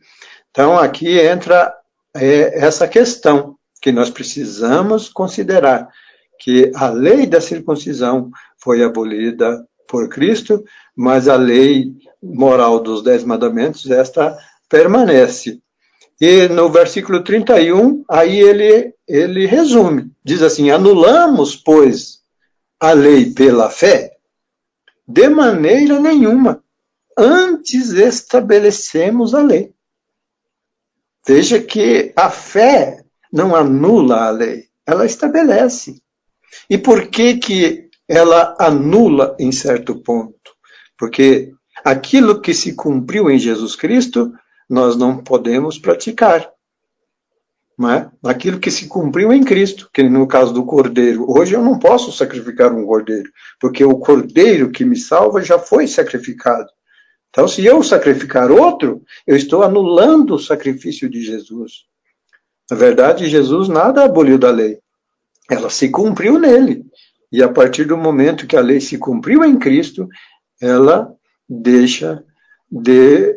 [0.49, 1.71] Então, aqui entra
[2.15, 5.87] é, essa questão que nós precisamos considerar
[6.39, 10.63] que a lei da circuncisão foi abolida por Cristo,
[10.95, 14.35] mas a lei moral dos dez mandamentos, esta
[14.67, 15.59] permanece.
[16.19, 22.21] E no versículo 31, aí ele, ele resume, diz assim, anulamos, pois,
[22.79, 24.12] a lei pela fé?
[25.13, 26.63] De maneira nenhuma.
[27.15, 29.71] Antes estabelecemos a lei.
[31.23, 36.01] Veja que a fé não anula a lei, ela estabelece.
[36.67, 40.55] E por que que ela anula em certo ponto.
[40.97, 41.53] Porque
[41.85, 44.33] aquilo que se cumpriu em Jesus Cristo,
[44.67, 46.51] nós não podemos praticar.
[47.81, 48.07] É?
[48.29, 52.11] Aquilo que se cumpriu em Cristo, que no caso do cordeiro, hoje eu não posso
[52.11, 56.69] sacrificar um cordeiro, porque o cordeiro que me salva já foi sacrificado.
[57.29, 61.85] Então, se eu sacrificar outro, eu estou anulando o sacrifício de Jesus.
[62.69, 64.77] Na verdade, Jesus nada aboliu da lei.
[65.49, 66.85] Ela se cumpriu nele.
[67.31, 70.07] E a partir do momento que a lei se cumpriu em Cristo,
[70.61, 71.11] ela
[71.49, 72.23] deixa
[72.71, 73.35] de,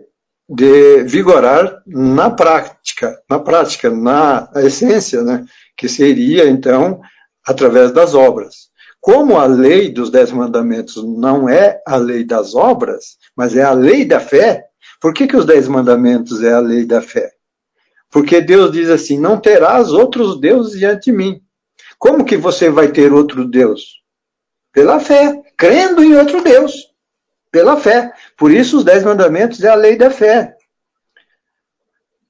[0.49, 5.45] de vigorar na prática, na prática, na essência, né?
[5.77, 7.01] que seria então
[7.47, 8.69] através das obras.
[9.01, 13.73] Como a lei dos dez mandamentos não é a lei das obras, mas é a
[13.73, 14.65] lei da fé,
[15.01, 17.31] por que, que os dez mandamentos é a lei da fé?
[18.11, 21.41] Porque Deus diz assim: não terás outros deuses diante de mim.
[21.99, 24.03] Como que você vai ter outro Deus?
[24.73, 26.86] Pela fé, crendo em outro Deus.
[27.57, 28.13] Pela fé.
[28.37, 30.55] Por isso, os Dez Mandamentos é a lei da fé.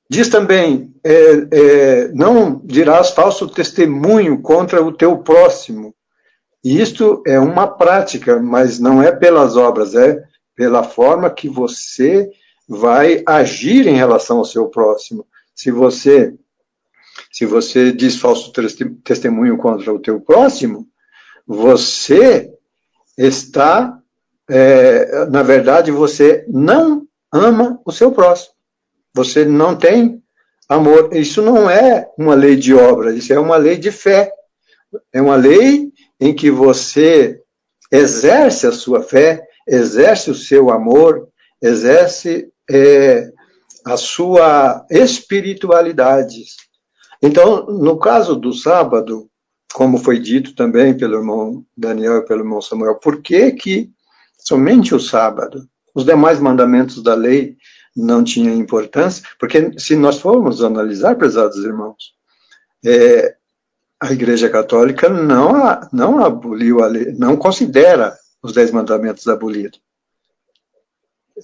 [0.08, 5.92] Diz também: é, é, não dirás falso testemunho contra o teu próximo.
[6.62, 10.22] E isto é uma prática, mas não é pelas obras, é
[10.54, 12.30] pela forma que você
[12.68, 15.26] vai agir em relação ao seu próximo.
[15.56, 16.34] Se você
[17.32, 18.52] se você diz falso
[19.02, 20.86] testemunho contra o teu próximo,
[21.44, 22.48] você
[23.18, 24.00] está,
[24.48, 28.54] é, na verdade, você não ama o seu próximo.
[29.14, 30.22] Você não tem
[30.68, 31.14] amor.
[31.14, 34.32] Isso não é uma lei de obra, isso é uma lei de fé.
[35.12, 35.90] É uma lei
[36.20, 37.40] em que você
[37.90, 41.28] exerce a sua fé, exerce o seu amor,
[41.62, 43.30] exerce é,
[43.84, 46.44] a sua espiritualidade.
[47.22, 49.28] Então, no caso do sábado,
[49.72, 53.90] como foi dito também pelo irmão Daniel e pelo irmão Samuel, por que que
[54.46, 55.66] somente o sábado?
[55.94, 57.56] Os demais mandamentos da lei
[57.96, 62.14] não tinham importância, porque se nós formos analisar, prezados irmãos,
[62.84, 63.34] é,
[64.00, 69.80] a Igreja Católica não, não aboliu a lei, não considera os dez mandamentos abolidos.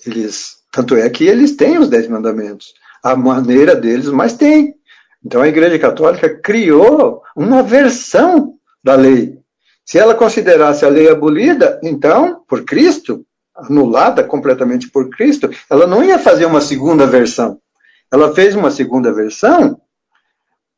[0.07, 4.75] Eles, tanto é que eles têm os dez mandamentos, a maneira deles, mas tem
[5.25, 9.42] Então a Igreja Católica criou uma versão da lei.
[9.85, 16.03] Se ela considerasse a lei abolida, então, por Cristo, anulada completamente por Cristo, ela não
[16.03, 17.61] ia fazer uma segunda versão.
[18.11, 19.81] Ela fez uma segunda versão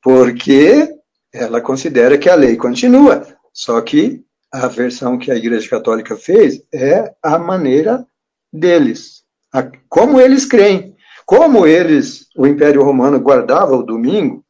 [0.02, 0.94] porque
[1.32, 3.26] ela considera que a lei continua.
[3.52, 8.06] Só que a versão que a Igreja Católica fez é a maneira
[8.52, 10.94] deles, a, como eles creem.
[11.26, 14.43] Como eles, o Império Romano guardava o domingo,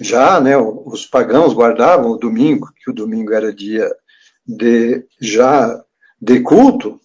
[0.00, 3.90] já, né, os pagãos guardavam o domingo, que o domingo era dia
[4.46, 5.84] de já
[6.20, 7.00] de culto.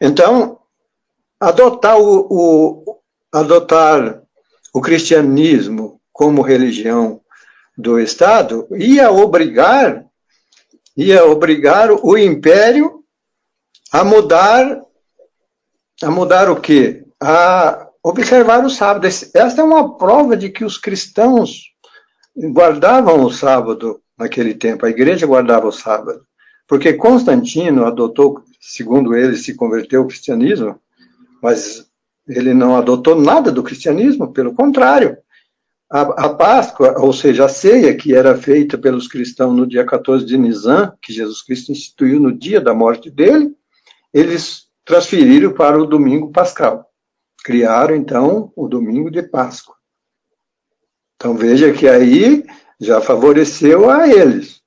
[0.00, 0.58] Então,
[1.38, 3.00] adotar o, o
[3.32, 4.22] adotar
[4.72, 7.20] o cristianismo como religião
[7.76, 10.04] do Estado ia obrigar
[10.96, 13.04] ia obrigar o império
[13.92, 14.80] a mudar
[16.02, 17.04] a mudar o quê?
[17.22, 19.06] A observar o sábado.
[19.06, 21.70] Esta é uma prova de que os cristãos
[22.36, 24.86] guardavam o sábado naquele tempo.
[24.86, 26.22] A igreja guardava o sábado.
[26.66, 30.78] Porque Constantino adotou, segundo ele, se converteu ao cristianismo,
[31.42, 31.86] mas
[32.28, 35.16] ele não adotou nada do cristianismo, pelo contrário.
[35.90, 40.24] A, a, Páscoa, ou seja, a ceia que era feita pelos cristãos no dia 14
[40.24, 43.52] de Nisan, que Jesus Cristo instituiu no dia da morte dele,
[44.14, 46.89] eles transferiram para o domingo pascal.
[47.42, 49.74] Criaram, então, o domingo de Páscoa.
[51.16, 52.44] Então veja que aí
[52.80, 54.60] já favoreceu a eles.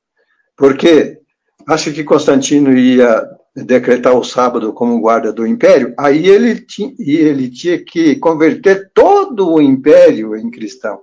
[0.55, 1.19] Porque
[1.67, 7.49] acho que Constantino ia decretar o sábado como guarda do império, aí ele, tinha, ele
[7.49, 10.99] tinha que converter todo o império em cristão.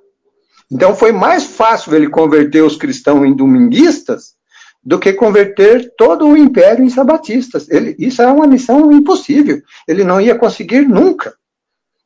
[0.71, 4.35] Então foi mais fácil ele converter os cristãos em dominguistas
[4.83, 7.68] do que converter todo o império em sabatistas.
[7.68, 9.61] Ele, isso é uma missão impossível.
[9.87, 11.35] Ele não ia conseguir nunca.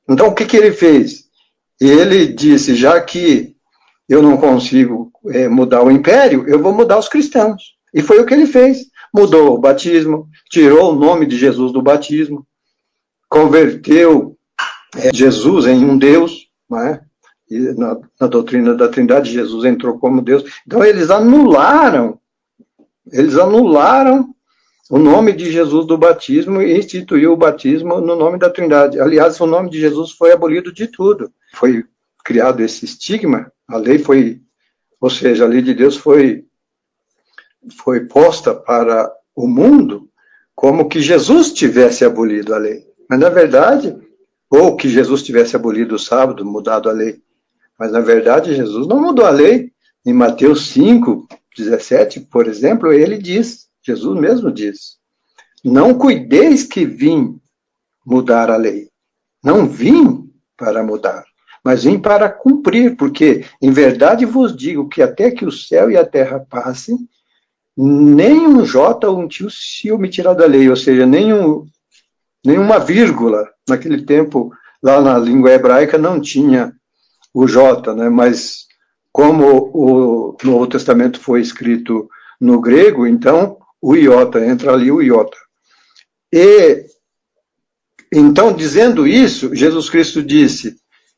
[0.09, 1.25] Então o que, que ele fez?
[1.81, 3.55] Ele disse: já que
[4.09, 7.75] eu não consigo é, mudar o império, eu vou mudar os cristãos.
[7.93, 8.87] E foi o que ele fez.
[9.13, 12.47] Mudou o batismo, tirou o nome de Jesus do batismo,
[13.29, 14.37] converteu
[14.97, 17.01] é, Jesus em um Deus, é?
[17.77, 20.45] na, na doutrina da Trindade, Jesus entrou como Deus.
[20.67, 22.19] Então, eles anularam,
[23.13, 24.34] eles anularam
[24.91, 29.01] o nome de Jesus do batismo e instituiu o batismo no nome da Trindade.
[29.01, 31.33] Aliás, o nome de Jesus foi abolido de tudo.
[31.55, 31.85] Foi
[32.25, 34.41] criado esse estigma, a lei foi,
[35.01, 36.47] ou seja, a lei de Deus foi,
[37.77, 40.09] foi posta para o mundo
[40.55, 42.87] como que Jesus tivesse abolido a lei.
[43.09, 43.97] Mas, na verdade,
[44.49, 47.21] ou que Jesus tivesse abolido o sábado, mudado a lei.
[47.79, 49.73] Mas, na verdade, Jesus não mudou a lei.
[50.07, 51.27] Em Mateus 5,
[51.57, 54.97] 17, por exemplo, ele diz, Jesus mesmo diz,
[55.65, 57.39] não cuideis que vim
[58.05, 58.89] mudar a lei.
[59.43, 61.25] Não vim para mudar,
[61.63, 65.97] mas vim para cumprir, porque em verdade vos digo que até que o céu e
[65.97, 66.97] a terra passem,
[67.77, 68.63] nem um
[69.03, 71.67] ou um tio se omitirá da lei, ou seja, nenhum,
[72.45, 73.47] nenhuma vírgula.
[73.69, 76.73] Naquele tempo, lá na língua hebraica, não tinha
[77.33, 78.09] o J, né?
[78.09, 78.67] mas
[79.11, 82.09] como o Novo Testamento foi escrito
[82.41, 85.37] no grego, então o iota, entra ali o iota.
[86.33, 86.87] E,
[88.11, 90.77] então, dizendo isso, Jesus Cristo disse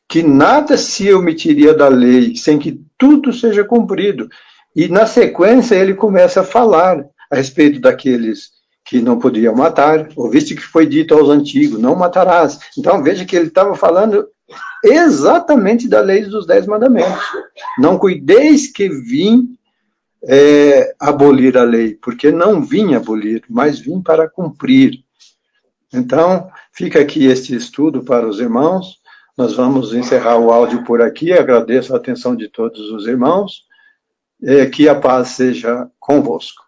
[0.08, 4.28] que nada se omitiria da lei sem que tudo seja cumprido.
[4.74, 8.50] E na sequência ele começa a falar a respeito daqueles
[8.84, 10.08] que não podiam matar.
[10.16, 12.58] Ouviste que foi dito aos antigos, não matarás.
[12.76, 14.26] Então veja que ele estava falando
[14.82, 17.24] exatamente da lei dos dez mandamentos.
[17.78, 19.56] Não cuideis que vim
[20.28, 25.04] é, abolir a lei, porque não vim abolir, mas vim para cumprir.
[25.94, 29.00] Então, fica aqui este estudo para os irmãos.
[29.38, 31.32] Nós vamos encerrar o áudio por aqui.
[31.32, 33.64] Agradeço a atenção de todos os irmãos.
[34.42, 36.65] É, que a paz seja convosco.